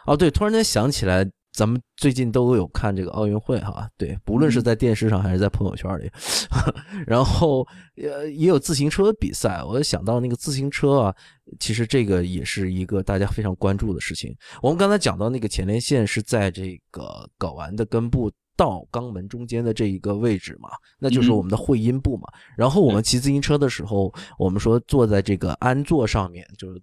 [0.06, 6.10] 哦，对，突然间想起来，咱们最近都有看这个奥运会哈，对，不论是在电视上还是在朋友圈里，
[7.06, 7.68] 然后
[8.02, 11.16] 呃也有自行车比赛，我想到那个自行车啊，
[11.60, 14.36] 其实这个也是一个大家非常关注的事情。
[14.62, 18.32] 我们刚才讲到那个前列腺是在这个睾丸的根部。
[18.58, 22.28] 到肛门中间的这一个位置嘛，那就是嗯我们的会阴部嘛。
[22.56, 26.80] 然后我们骑自行车的时候，我们说坐在这个鞍座上面，就是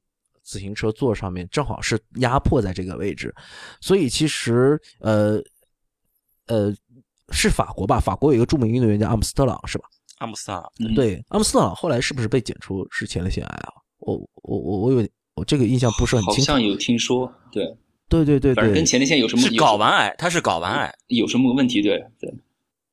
[0.49, 3.35] 自行车座上面，正好是压迫在这个位置，
[3.83, 5.39] 所以其实呃
[6.47, 6.75] 呃
[7.29, 8.01] 是法国吧？
[8.01, 9.85] 法国有一个著名运动员叫阿姆斯特朗，是吧？
[10.21, 13.75] 阿姆斯特朗，嗯，对，阿姆斯特朗后来是不是被检出是前列腺癌啊？
[13.99, 16.41] 我我我我有我这个印象不是很清楚。
[16.41, 17.31] 好像有听说。
[17.53, 17.67] 对，
[18.09, 21.83] 对对对对反正跟前列腺有什么是睾丸癌，他是睾丸癌，有什么问题？
[21.83, 22.33] 对对。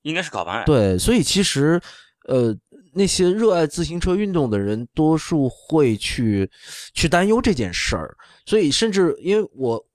[0.01, 0.65] 应该是睾丸癌。
[0.65, 1.81] 对，所以其实
[2.27, 2.55] 呃
[2.93, 6.49] 那些热爱自行车运动的人，多数会去
[6.93, 8.15] 去担忧这件事儿。
[8.45, 9.85] 所以甚至因为我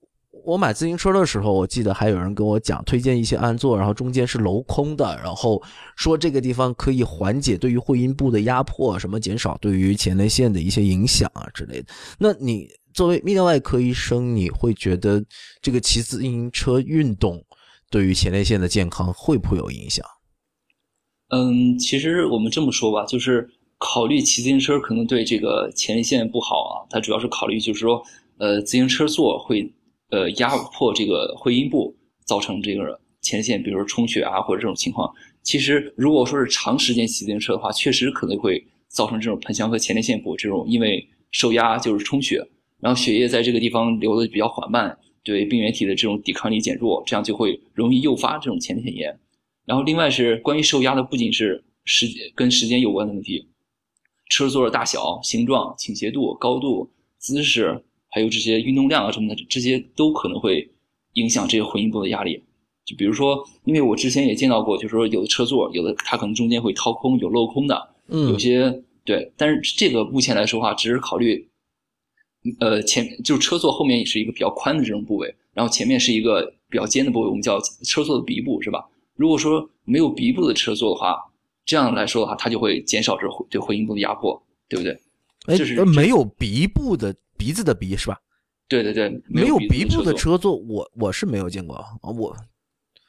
[0.43, 5.61] 我买自行车的时候，我记得还有人跟我讲推荐一些安座，然后中间是镂空的，然后
[5.95, 11.93] 说这个地方可以缓解对于会阴部的压迫，什么减少对于前列腺的一些影响啊之类的。
[12.17, 15.23] 那你作为泌尿外科医生，你会觉得
[15.61, 17.43] 这个骑自行车运动
[17.89, 20.05] 对于前列腺的健康会不会有影响？
[21.33, 26.73] 嗯，其实我们这么说吧，就是考虑骑自行车可能对这个前列腺不好啊。
[26.89, 28.03] 它主要是考虑就是说，
[28.37, 29.71] 呃，自行车座会
[30.09, 35.09] 呃压迫这个会阴部，造成这个前列腺，比如说充血啊或者这种情况。
[35.41, 42.45] 其实如果说是长时间骑自行车的话，确实可能会造成这种盆腔和前列腺部这种因为受压就是充血，
[42.81, 49.17] 然后血液在这个地方流的比较缓慢，对病原体的这种抵抗力减弱，这样就会容易诱发这种前列腺炎。
[49.71, 52.05] 然后另外是关于受压的，不仅是时
[52.35, 53.47] 跟时间有关的问题，
[54.29, 60.69] 车座的大小、形状、倾斜度、高度、姿势，还有这些运动量啊什么的，这些都可能会
[61.13, 62.43] 影响这个混凝部的压力。
[62.83, 71.49] 就比如说，因为我之前也见到过，就是说有的车座，有的它可能中间会掏空，有镂空的，嗯有些对，但是这个目前来说的话，只是考虑，
[72.59, 78.85] 呃，前就是车座后面也是一个比较宽的这种部位，然后前面是一个比较尖的部位，我们叫车座的鼻部，是吧？
[79.21, 81.15] 如果说没有鼻部的车座的话，
[81.63, 84.91] 这样来说的话，它就会减少这会对会阴部的压迫，对不对？
[85.45, 88.17] 哎这是，呃没有鼻部的鼻子的鼻是吧？
[88.67, 91.85] 对对对，没有鼻鼻部的车座，我我是没有见过啊。
[92.01, 92.35] 我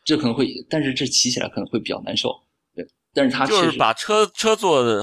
[0.05, 2.29] 这可能会，但是这骑起来可能会比较难受，
[2.75, 2.87] 对。
[3.15, 5.03] 但是它就是把车车座的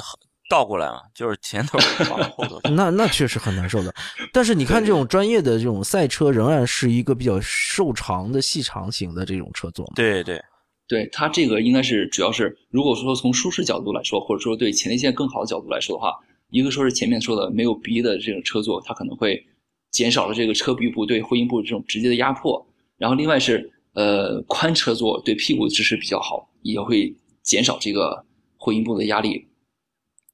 [0.49, 1.79] 倒过来嘛，就是前头
[2.11, 2.59] 往后头。
[2.75, 3.93] 那那确实很难受的。
[4.33, 9.93] 但是你看，这种专业的这种赛车，仍然是一个比较瘦长的细长型的这种车座嘛。
[9.95, 10.43] 对对，
[10.89, 16.11] 对它这个应该是主要是，如果说从舒适角度来说，或者说对前列腺更好的角度来说的话，
[16.49, 19.45] 一个说是前面说的没有鼻的这种车座，它可能会
[19.91, 22.67] 减少了这个车鼻部对会阴部这种直接的压迫，
[22.97, 28.25] 然后另外是呃宽车座对屁股的支持比较好，也会减少这个
[28.57, 29.45] 会阴部的压力。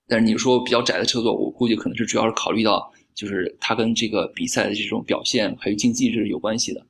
[0.08, 6.86] 但是你说比较窄的车座，我估计可能是主要是考虑到就是它跟这个比赛的这种表现还有竞技这是有关系的。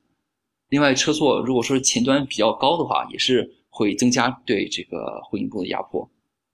[0.68, 6.10] 另外，车座如果说前端比较高的话，也是会增加对这个会阴部的压迫。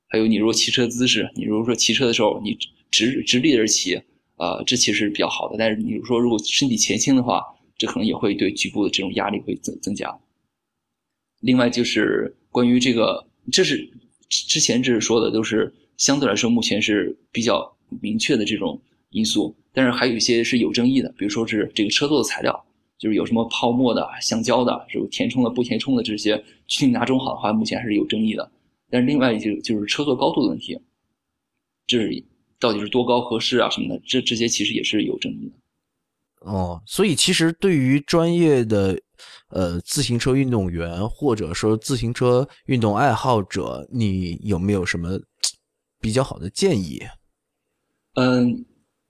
[0.09, 2.59] 还有，你如果骑车姿势，你如果说骑车的时候你
[2.91, 3.95] 直直立着骑，
[4.39, 5.55] 呃，这其实是比较好的。
[5.57, 7.41] 但是你如说如果身体前倾的话，
[7.79, 10.19] 这可能也会对局部的这种压力会增增加。
[11.41, 13.89] 另外就是关于这个，这是
[14.29, 22.67] 之前这是说的都是相对来说目前是比较明确的这种因素，但是还有一些是有争议的，比如说是这个车座的材料。
[23.03, 28.49] 就是有什么泡沫的、橡胶的，是有填充的、不填充的这些，去哪种好的话，目前还是有争议的。
[28.89, 30.81] 但是另外就就是车座高度的问题，
[31.85, 32.25] 这是
[32.61, 36.49] 到底是多高合适啊什么的，这这些其实也是有争议的。
[36.49, 38.97] 哦，所以其实对于专业的
[39.49, 45.19] 呃自行车运动员或者说自行车运动爱好者，你有没有什么
[46.01, 47.03] 比较好的建议？
[48.15, 48.65] 嗯，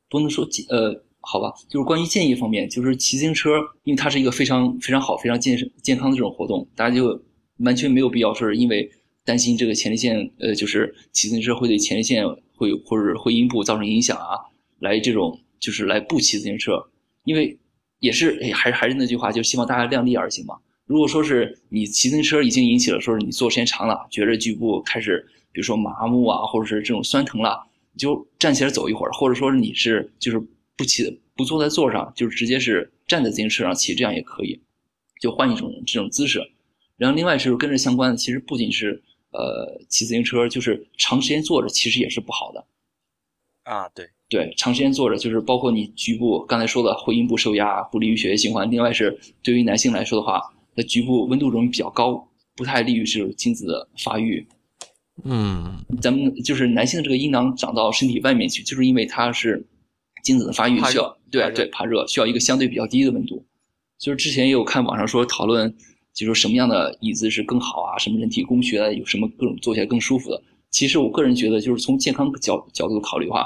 [0.09, 1.05] 不能说建呃。
[1.23, 3.51] 好吧，就是关于建议方面，就是骑自行车，
[3.85, 7.23] 因为它是一个非常非常好、非常健身健康的这种活动，大家就
[7.59, 8.91] 完全没有必要说是因为
[9.25, 12.25] 担心这个前列腺，呃，就是骑自行车会对前列腺
[12.57, 14.37] 会或者会阴部造成影响啊，
[14.81, 16.83] 来这种就是来不骑自行车，
[17.25, 17.57] 因为
[18.01, 20.57] 也是哎还还是那句话，就希望大家量力而行嘛。
[20.87, 30.43] 如果说是你骑自行车已经引起了说是你坐时间长了，觉着局部开始比如说麻木啊，或者是这种酸疼了，你就站起来走一会儿，或者说是你是就是
[30.83, 34.61] 不骑不坐在座上，就是直接是站在自行车上骑，这样也可以，
[35.21, 36.41] 就换一种这种姿势。
[36.97, 42.67] 然后另外就是跟着相关的，其实不仅是呃骑自行车，就是长时间坐着其实也是不好的。
[43.63, 48.69] 啊，对对，长时间坐着就是包括你局部刚才说的会阴部受压，不利于血液循环。
[48.69, 50.43] 另外是对于男性来说的话，
[50.75, 54.45] 那局部温度容易比较高，不太利于这种精子的发育。
[55.23, 59.65] 嗯，咱们就是男性的这个阴囊长到身体外面去，就是因为它是
[60.23, 63.45] 精子的发育需要对对怕热，需要一个相对比较低的温度。
[63.99, 65.73] 就是之前也有看网上说讨论，
[66.15, 70.43] 就是什么样的椅子是更好啊，什么人体工学啊，有什么各种坐起来更舒服的。
[70.71, 73.45] 其实我个人觉得，就是从健康角角度考虑的话，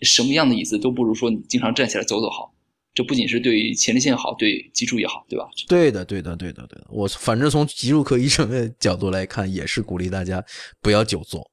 [0.00, 2.52] 什么样的椅子都不如说你经常站起来走走好。
[2.92, 5.46] 这不仅是对前列腺好，对脊柱也好，对吧？
[5.68, 6.86] 对的，对的，对的，对的。
[6.88, 10.42] 我反正从脊柱科医生的角度来看，也是鼓励大家
[10.80, 11.50] 不要久坐。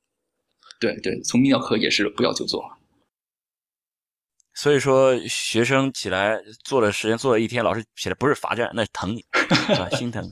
[0.80, 2.64] 对对，从泌尿科也是不要久坐。
[4.56, 9.26] 所以说学生起来做了时间做了一天，老师起来不是罚站，那是疼你，
[9.68, 9.90] 是吧？
[9.98, 10.28] 心疼。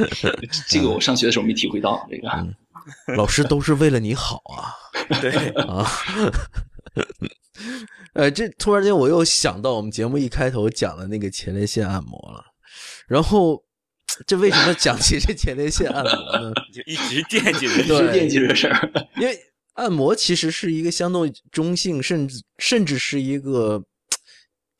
[0.68, 2.28] 这个我上学的时候没体会到这个。
[2.28, 2.54] 嗯
[3.08, 4.72] 老师都是为了你好啊
[5.20, 5.86] 对，啊！
[8.14, 12.42] 呃，这突然间我又想到我们节目一开头讲的那个前列腺按摩了，
[13.06, 13.62] 然后
[14.26, 16.50] 这为什么讲起这前列腺按摩呢？
[16.72, 17.82] 就一直惦记着。
[17.82, 18.90] 一直惦记这事儿。
[19.16, 19.38] 因为
[19.78, 23.84] 按摩其实是一个相对中性，甚至甚至是一个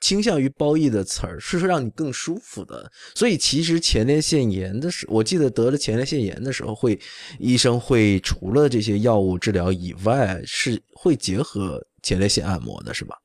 [0.01, 2.91] 倾向于褒义的词儿，是让你更舒服的。
[3.15, 6.99] 所以其实前列腺炎的时，我记得得了前列腺炎的时候，会
[7.39, 13.17] 医生会除了这些药物治疗以外，是会结合前列腺按摩的，是吧？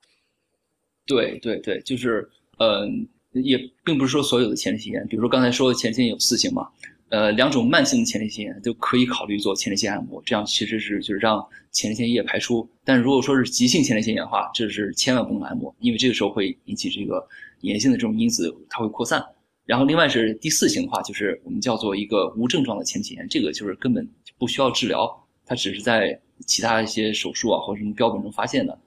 [1.07, 2.87] 对对对，就是呃，
[3.31, 6.67] 也并不是说所有的前列腺炎，比如说刚才说的前列腺炎有四型嘛，
[7.09, 12.65] 呃，两种慢性的前列腺炎都可以考虑做前列腺按摩，这样其实是就是让前列腺液排出。
[12.85, 17.27] 但如果说是急性前列腺炎的话，这是千万不能按摩，因为这个时候会引起这个
[17.59, 19.21] 炎性的这种因子，它会扩散。
[19.65, 24.07] 然后另外是第四型的话，就是我们叫做一个无症状的前列腺炎，这个就是根本
[24.37, 25.09] 不需要治疗，
[25.45, 28.77] 它只是在其他一些手术啊或者什么标本中发现的。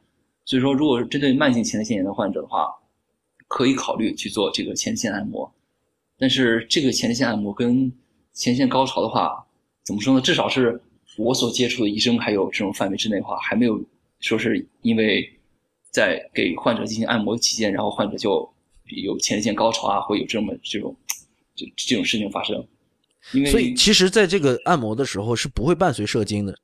[0.45, 2.69] 所以说，如果是针对慢性前列腺炎的患者的话，
[3.49, 5.51] 可以考虑去做这个前列腺按摩。
[6.19, 7.91] 但是这个前列腺按摩跟
[8.33, 9.45] 前列腺高潮的话，
[9.83, 10.21] 怎么说呢？
[10.21, 10.81] 至少是
[11.17, 13.83] 我所接触的医生还有这种范围之内的话，还没有
[14.21, 15.29] 说是因为
[15.91, 18.49] 在给患者进行按摩期间，然后患者就
[18.85, 20.95] 有前列腺高潮啊，会有这么这种
[21.55, 22.67] 这这种事情发生。
[23.33, 26.57] 因为所以其实在这个按摩的时候是不会伴随射精的。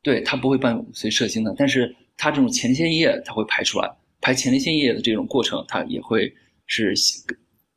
[0.00, 3.90] 对，它不会伴随射精的，但是它这种前列腺液它会排出来，
[4.20, 6.32] 排前列腺液的这种过程，它也会
[6.66, 6.94] 是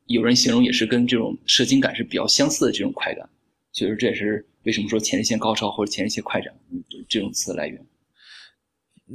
[0.06, 3.28] 有人形容也是跟这种射精感是比较相似的这种快感，
[3.74, 7.86] 所以说这也是为什么说前列腺高潮或者前列腺快感嗯这种词来源。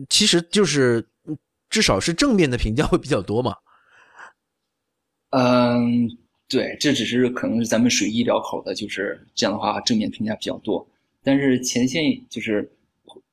[0.08, 1.36] 其实就是嗯
[1.70, 3.56] 至少是正面的评价会比较多嘛。
[5.30, 6.08] 嗯，
[6.48, 10.86] 对，这只是可能是咱们属于医疗口的，就是这样的话正面评价比较多。
[11.22, 12.70] 但是前列腺就是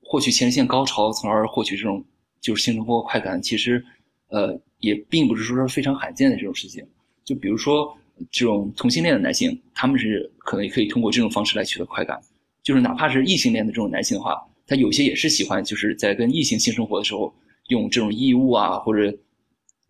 [0.01, 2.03] 获取前列腺高潮，从而获取这种
[2.41, 3.83] 就是性生活快感，其实
[4.29, 6.85] 呃也并不是说是非常罕见的这种事情。
[7.23, 7.95] 就比如说
[8.31, 12.19] 这种同性恋的男性，他们是可能也可以通过这种方式来取得快感。
[12.61, 17.33] 就是哪怕是异性恋的这种男性的话，他有些也是喜欢就是在跟异性性生活的时候，
[17.67, 19.13] 用这种异物啊或者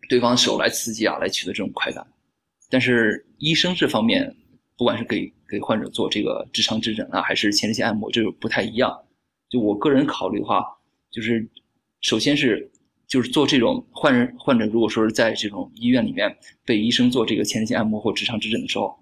[0.08, 2.04] 对方手来刺激啊，来取得这种快感。
[2.68, 4.34] 但是医生这方面，
[4.76, 8.92] 不管是给给患者做这个直肠指诊啊，还是前列腺按摩，这个不太一样。
[9.48, 10.64] 就我个人考虑的话，
[11.12, 11.48] 就是
[12.00, 12.68] 首先是
[13.06, 18.98] 就是做这种患人患者，如果说是在这种医院里面被医生做这个前列腺按摩或直肠指诊的时候，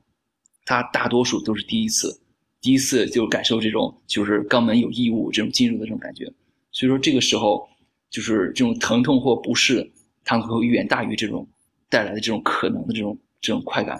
[0.64, 2.20] 他大多数都是第一次，
[2.60, 6.24] 第一次就感受这种就是肛门有异物这种进入的这种感觉。
[6.70, 7.68] 所以说这个时候
[8.10, 9.90] 就是这种疼痛或不适，
[10.24, 11.48] 它会远大于这种
[11.88, 13.98] 带来的这种可能的这种这种快感。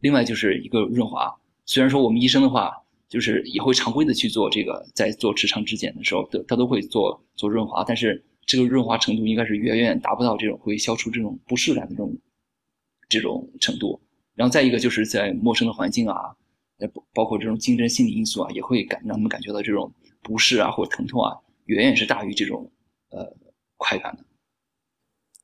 [0.00, 1.34] 另外就是一个润滑，
[1.64, 2.70] 虽然说我们医生的话，
[3.08, 12.18] 就是也会常规的去做这个，在做直肠指检的时候，都他都会做做润滑，但是这个润滑程度应该是远远达不到这种会消除这种不适感的这种
[13.08, 14.00] 这种程度。
[14.34, 16.14] 然后再一个就是在陌生的环境啊，
[16.78, 19.92] 呃包括这种竞争心理因素啊，也会感让他们感觉到这种
[20.22, 22.70] 不适啊或者疼痛啊，远远是大于这种
[23.10, 23.26] 呃
[23.76, 24.24] 快感的。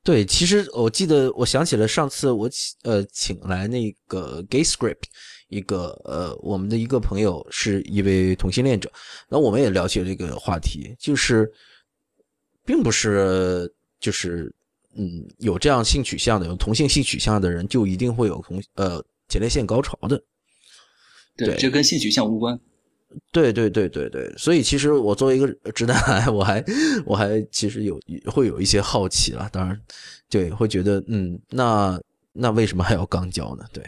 [0.03, 5.03] 对，其实我记得，我想起了上次我请呃请来那个 Gay Script
[5.47, 8.91] 一个呃我们的一个朋友是一位同性恋者，
[9.29, 11.49] 那我们也聊起了这个话题，就是
[12.65, 14.53] 并不是就是
[14.95, 20.21] 嗯有这样性取向的，有同性性取向的人，就一定会有同呃前列腺高潮的。
[21.35, 22.59] 对，对这跟性取向无关。
[23.31, 26.63] 对对对对对，所以其实我作为一个直男癌， 我还
[27.05, 29.79] 我还其实有会有一些好奇了，当然，
[30.29, 31.99] 对，会觉得嗯，那
[32.31, 33.63] 那为什么还要肛交呢？
[33.71, 33.83] 对，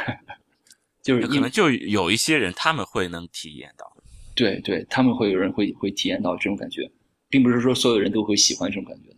[1.02, 3.96] 就是可能就有一些人他们会能体验到。
[4.34, 6.82] 对对，他们会有人会会体验到这种感觉，
[7.28, 9.16] 并不是说所有人都会喜欢这种感觉的。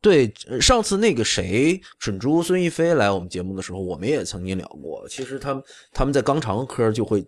[0.00, 5.62] 对，呃上次那个谁蠢猪孙一飞来我们节目的时候，我们也曾经聊过，其实他们
[5.92, 7.26] 他们在肛肠科就会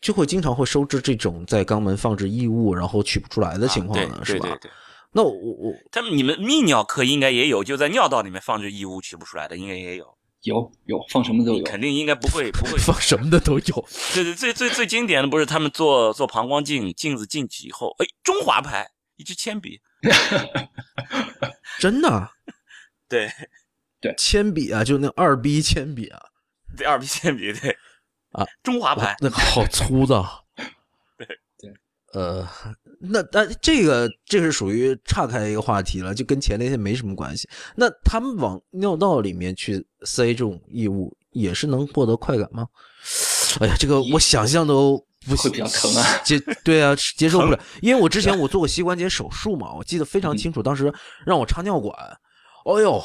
[0.00, 4.40] 就会经常会收治这种在肛门放置异物然后取不出来的情况啊呢，是吧？
[4.40, 4.70] 对对对对，
[5.12, 10.06] 那我我他们你们泌尿科应该也有，就在尿道里面放置异物取不出来的，应该也有。
[10.42, 12.78] 有有放什么都有，肯定应该不会不会。
[12.78, 13.84] 放什么的都有，
[14.14, 19.80] 对对，最最最经典的不是他们做做膀胱镜，镜子进去以后，哎，中华牌一支铅笔，
[21.78, 22.30] 真的
[23.08, 23.30] 对
[24.00, 26.20] 对铅笔啊，就那二 B 铅笔啊，
[26.76, 27.76] 对，二 B 铅笔，对
[28.32, 30.24] 啊，中华牌，那个好粗的。
[31.16, 31.26] 对
[31.58, 31.74] 对，
[32.12, 32.48] 呃，
[33.00, 37.48] 那那这个这是属于岔开一个话题了，就跟前列腺没什么关系。
[37.74, 42.68] 那他们往尿道里面去塞这种异物，也是能获得快感吗？
[43.60, 47.58] 哎呀，这个我想象都不会比较疼啊接对啊，接受不了。
[47.80, 50.92] 因为我之前我做过膝关节手术嘛，我记得非常清楚，当时
[51.26, 51.94] 让我插尿管，
[52.64, 53.02] 哎呦，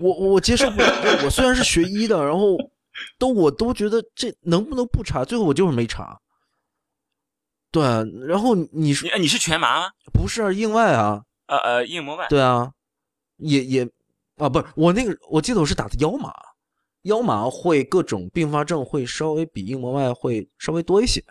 [0.00, 1.18] 我我接受不了。
[1.18, 2.56] 就我虽然是学医的，然后
[3.18, 6.18] 都我都觉得这能不能不插，最后我就是没插。
[7.70, 7.84] 对，
[8.26, 9.90] 然后你说你哎你是全麻吗？
[10.12, 11.22] 不是啊硬外啊？
[11.46, 12.70] 呃呃，硬膜外，对啊，
[13.36, 13.88] 也也
[14.36, 16.32] 啊，不是我那个，我记得我是打的腰麻，
[17.08, 21.22] 腰麻会各种并发症会稍微比硬膜外会稍微多一些，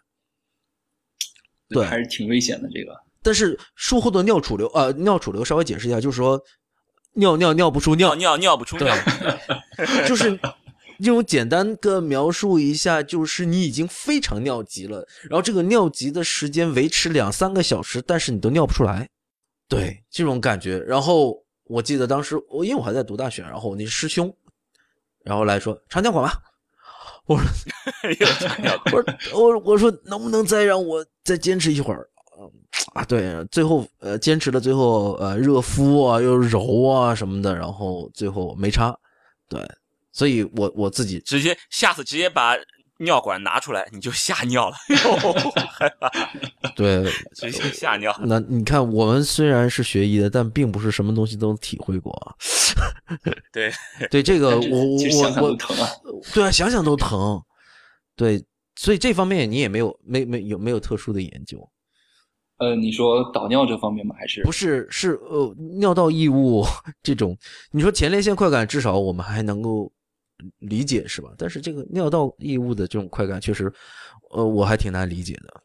[1.69, 2.69] 对还是挺危险的。
[2.73, 2.93] 这个。
[3.23, 6.41] 但是术后的尿储留，呃，尿储留稍微解释一下，就是说
[7.13, 8.15] 尿尿尿不出尿。
[8.15, 8.87] 尿，尿尿不出对。
[8.87, 8.97] 尿，
[10.07, 10.39] 就是
[10.99, 19.09] 用简单的描述一下，就是你已经非常尿急了，然后这个尿急的时间维持两三个小时，但是你都尿不出来，
[19.67, 20.03] 对。
[20.09, 20.79] 这种感觉。
[20.79, 24.33] 然后我记得当时我因为我还在读大学，然后我那师兄，
[25.27, 26.41] 然后来说插尿管吧，
[27.25, 27.45] 我说。
[28.93, 29.03] 我说
[29.33, 32.07] 我我说能不能再让我再坚持一会儿？
[32.39, 32.49] 嗯
[32.93, 38.97] 啊，对，最后呃坚持了，最后呃热敷啊，又揉啊什么的，然后最后没插，
[39.49, 39.59] 对，
[40.11, 42.55] 所以我我自己直接下次直接把
[42.99, 44.75] 尿管拿出来，你就吓尿了，
[46.75, 47.03] 对，
[47.35, 48.15] 直接吓尿。
[48.23, 52.33] 那你看我们虽然是学医的，但并不是什么东西都体会过啊。
[53.53, 53.71] 对，
[54.09, 55.87] 对这个我我我疼啊。
[56.33, 57.41] 对啊，想想都疼。
[58.15, 58.43] 对，
[58.75, 61.69] 所以这方面你也没有没没有没有特殊的研究。
[62.57, 64.15] 呃，你说导尿这方面吗？
[64.17, 66.65] 还是不是，是呃尿道异物
[67.03, 67.37] 这种，
[67.69, 69.91] 你说前列腺快感至少我们还能够
[70.59, 71.33] 理解是吧？
[71.37, 73.71] 但是这个尿道异物的这种快感，确实，
[74.31, 75.61] 呃，我还挺难理解的。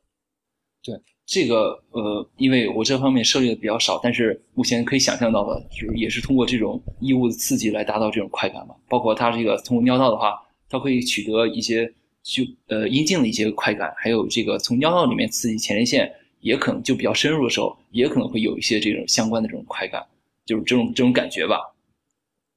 [0.82, 8.74] 对这个呃，因为我这方面涉猎的比较少，但是目前可以想象到的，就是也是通过这种异物的刺激来达到这种快感嘛。
[8.88, 10.34] 包括它这个通过尿道的话，
[10.68, 11.86] 它可以取得一些
[12.22, 20.04] 就呃阴茎的一些快感，还有这个从尿道里面刺激前列腺，也可能就比较深入的时候，也可能会有一些这种相关的这种快感，
[20.44, 21.60] 就是这种这种感觉吧。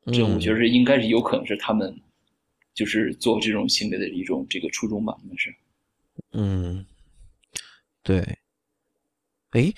[0.07, 1.95] 这种我觉得是应该是有可能是他们
[2.76, 5.55] 就是做这种行为的一种这个初衷吧，应该是。
[6.34, 6.86] 嗯，
[8.03, 8.19] 对。
[9.51, 9.73] 哎，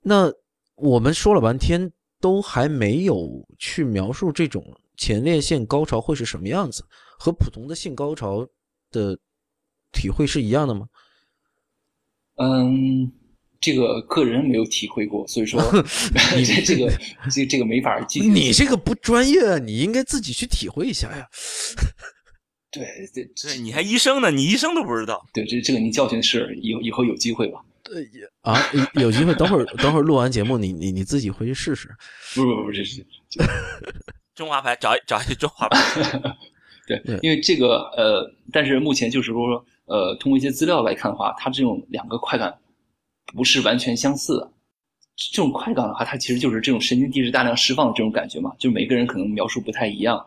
[0.00, 0.32] 那
[0.76, 4.64] 我们说了半天，都还没有去描述这种
[4.96, 6.84] 前列腺高潮会是什么样子，
[7.18, 8.48] 和普通的性高潮
[8.90, 9.18] 的
[9.92, 10.88] 体会是一样的吗？
[12.36, 13.10] 嗯，
[13.60, 15.60] 这个个人没有体会过，所以说
[16.46, 16.92] 这这个
[17.30, 18.20] 这这个没法记。
[18.20, 21.28] 你这个不专业，你应该自己去体会一下呀。
[22.76, 25.26] 对对对，你还医生呢，你医生都不知道。
[25.32, 27.60] 对，这这个您教训是以后以后有机会吧？
[27.82, 28.08] 对
[28.42, 28.60] 啊，
[28.94, 31.88] 有有机会，等会儿等会儿录完节目，你你你自己回去试试。
[32.34, 33.50] 不是不是不是，这是
[34.34, 35.78] 中华牌找一找一中华牌，
[36.86, 42.52] 对对，因为这个呃，但是目前就是说呃，通过一些资料来看的话，它这种两个快感
[43.34, 44.52] 不是完全相似的。
[45.32, 50.22] 这种快感的话，它其实就是这种神经递质大量释放的这种感觉嘛，就每个人可能描述不太一样，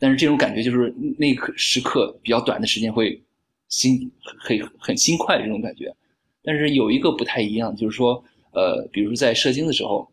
[0.00, 3.22] 但是这种感觉就是那刻时刻比较短的时间会
[3.68, 5.94] 心很很心快的这种感觉。
[6.42, 10.10] 但是有一个不太一样，就是说，呃，比如说在射精的时候，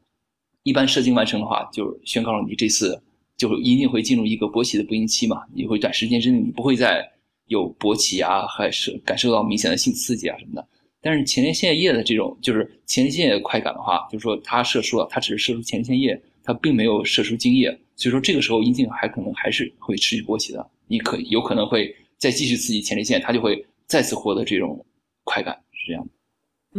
[0.64, 3.02] 一般射精完成的话，就宣告了你这次
[3.38, 7.10] 就一定会进入一个勃起的不孕期嘛，你会短时间之内你不会再
[7.46, 10.68] 有勃起啊，还是感受到明显的性刺激啊什么的。
[11.00, 24.86] 但是前列腺液的这种，就是前列腺液快感的话，就是说它射出了，它只是射出前列腺液，它并没有射出精液，所以说这个时候阴茎还可能还是会持续勃起的，你可有可能会再继续刺激前列腺，它就会再次获得这种
[25.26, 26.12] 快感，是这样的。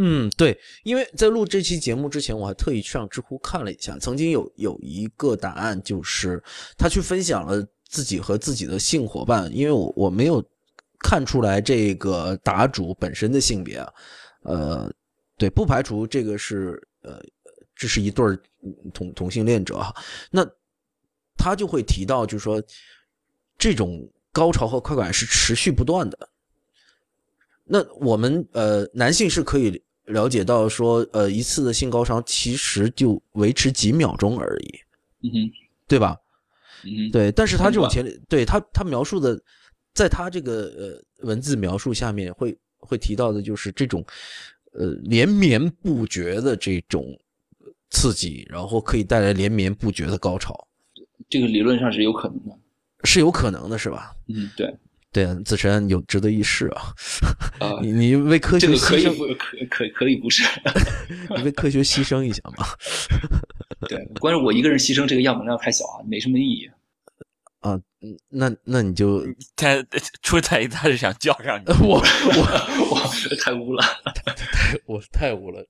[0.01, 6.41] 嗯，对，因为在录这期节目之前，我还特意去上知乎看了一下，曾经有有一个答案，就是
[6.77, 10.45] 他去分享了自己和自己的性伙伴，因为我我没有
[11.01, 13.85] 看出来这个答主本身的性别，
[14.45, 14.89] 呃，
[15.37, 17.21] 对，不排除这个是呃，
[17.75, 18.25] 这是一对
[18.95, 19.93] 同同性恋者哈，
[20.31, 20.49] 那
[21.39, 22.62] 他就会提到，就是说
[23.57, 26.28] 这种高潮和快感是持续不断的。
[27.64, 34.80] 那我们呃，男性是可以了解到说，呃，一次的性高潮其实就维持几秒钟而已，
[35.22, 35.53] 嗯哼，
[35.86, 36.16] 对吧？
[36.84, 39.39] 嗯哼，对，但是他这种前，对他他描述的，
[39.93, 44.05] 在他这个呃文字描述下面会会提到的就是这种
[44.72, 47.05] 呃连绵不绝的这种
[47.91, 50.68] 刺激，然后可以带来连绵不绝的高潮，
[51.29, 52.59] 这个理论上是有可能的。
[53.05, 54.12] 是有可能的，是吧？
[54.29, 54.75] 嗯，对，
[55.12, 56.83] 对啊，子晨有值得一试啊！
[57.61, 60.43] 啊、你你为科学这个可以牺牲，不可可可以不是？
[61.37, 62.66] 你为科学牺牲一下嘛？
[63.89, 66.69] 对，关键我一个人牺牲这个样本量太小啊，没什么意义。
[67.61, 69.25] 啊，嗯那那你就
[69.57, 69.85] 他
[70.23, 73.85] 出太医他是想叫上你， 我我我，太污了。
[74.87, 75.64] 我太污了，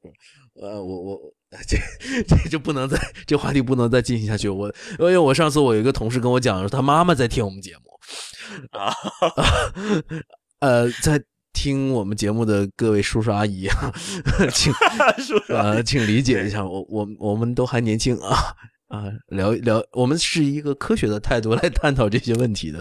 [0.60, 1.20] 呃，我我
[1.66, 1.78] 这
[2.26, 4.48] 这就不能再这话题不能再进行下去。
[4.48, 7.82] 我因为我上次我有一个同事跟我讲，他妈妈在听我们节目
[8.78, 8.94] 啊，
[10.60, 13.92] 呃，在听我们节目的各位叔叔阿姨啊，
[14.52, 14.72] 请？
[15.48, 18.54] 呃请理解一下，我我我们都还年轻啊。
[18.88, 22.78] 啊，聊一聊，我们是一个科学的态度来探讨这些问题的，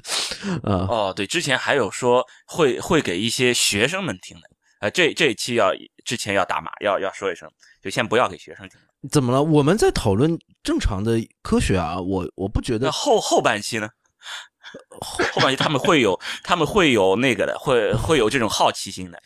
[0.63, 4.43] 啊，哦，对，之前还有说会会给一些学生们听的，
[4.79, 5.71] 呃，这这一期要
[6.05, 7.49] 之前要打码，要要说一声，
[7.81, 8.79] 就先不要给学生听。
[9.09, 9.41] 怎么了？
[9.41, 13.89] 我们在讨论正常的科学啊，我我不觉得后后半期呢？
[14.99, 19.19] 后后半期他们会有 他们会有那个的，会会有这种好奇心的，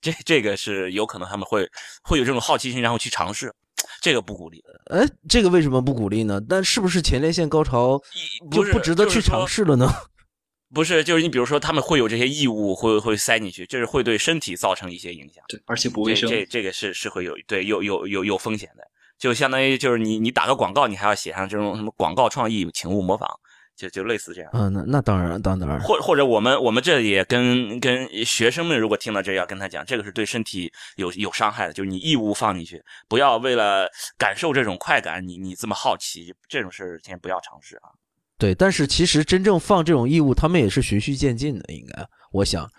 [0.00, 1.68] 这这个是有可能他们会
[2.02, 3.54] 会有这种好奇心，然后去尝试，
[4.00, 4.62] 这个不鼓励。
[4.86, 6.40] 哎，这个为什么不鼓励呢？
[6.48, 8.00] 但是不是前列腺高潮
[8.50, 9.46] 就不值得去尝？
[9.46, 9.88] 试了呢？
[10.74, 15.42] 不是，就是你比如说他们会有这些异物会会塞进去，这是会对身体造成一些影响。
[15.48, 16.28] 对，而且不卫生。
[16.28, 18.86] 这这这个是是会有对有有有有风险的，
[19.18, 23.26] 就相当于就是你你打个广告，你还要写上这种什么广告创意，请勿模仿，
[23.76, 24.50] 就就类似这样。
[24.52, 33.88] 嗯，那那当然，当然，或或者我们我们这也跟跟学生们，如果听到这要跟他讲，这个是对身体有有伤害的，就是你异物放进去，不要为了
[34.18, 37.88] 感受这种快感，你你这么好奇，这种事儿先不要尝试啊。
[38.38, 38.54] 对。
[38.54, 42.70] 但是其实真正放这种异物，他们也是循序渐进的，应该，我想，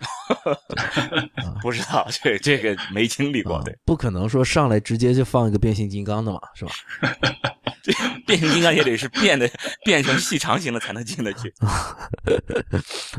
[1.62, 6.72] 不知道这这个没经历过，啊对，不可能说上来直接就放一个变形金刚的嘛，是吧？
[8.26, 9.50] 变形金刚也得是变的
[9.84, 11.52] 变成细长型的才能进得去。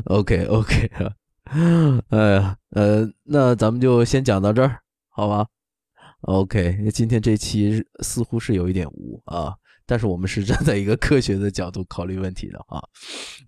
[0.04, 1.12] OK OK 啊，
[2.08, 4.78] 哎呀，呃，那咱们就先讲到这儿，
[5.10, 5.46] 好吧
[6.22, 9.52] ？OK，今天这期似乎是有一点无啊，
[9.92, 12.80] 但是我们是站在一个科学的角度考虑问题的啊。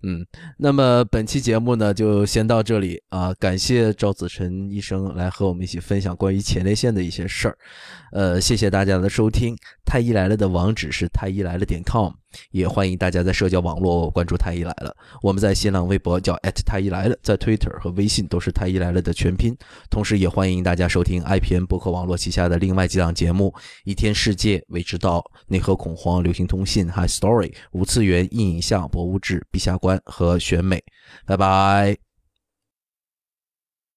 [0.03, 0.23] 嗯，
[0.59, 7.57] 那么本期节目呢就先到这里啊，感谢赵子晨医生来和我们一起分享关于前列腺的一些事儿，
[8.11, 9.57] 呃，谢谢大家的收听。
[9.87, 12.13] 太医来了的网址是太医来了点 com。
[12.51, 14.95] 也欢迎大家在社交网络关注太医来了。
[15.21, 19.55] 我们在新浪微博叫太医来了，在 Twitter 和微信都是太医来了的全拼。
[19.89, 23.53] 同时，也欢迎大家收听 IPN 博客网络旗下的另外几档节目：
[23.83, 30.83] 一天世界、未知道、内核恐慌、流行通信、High Story、无次元、硬影像、博物志、陛下观和选美。
[31.25, 32.04] 拜拜。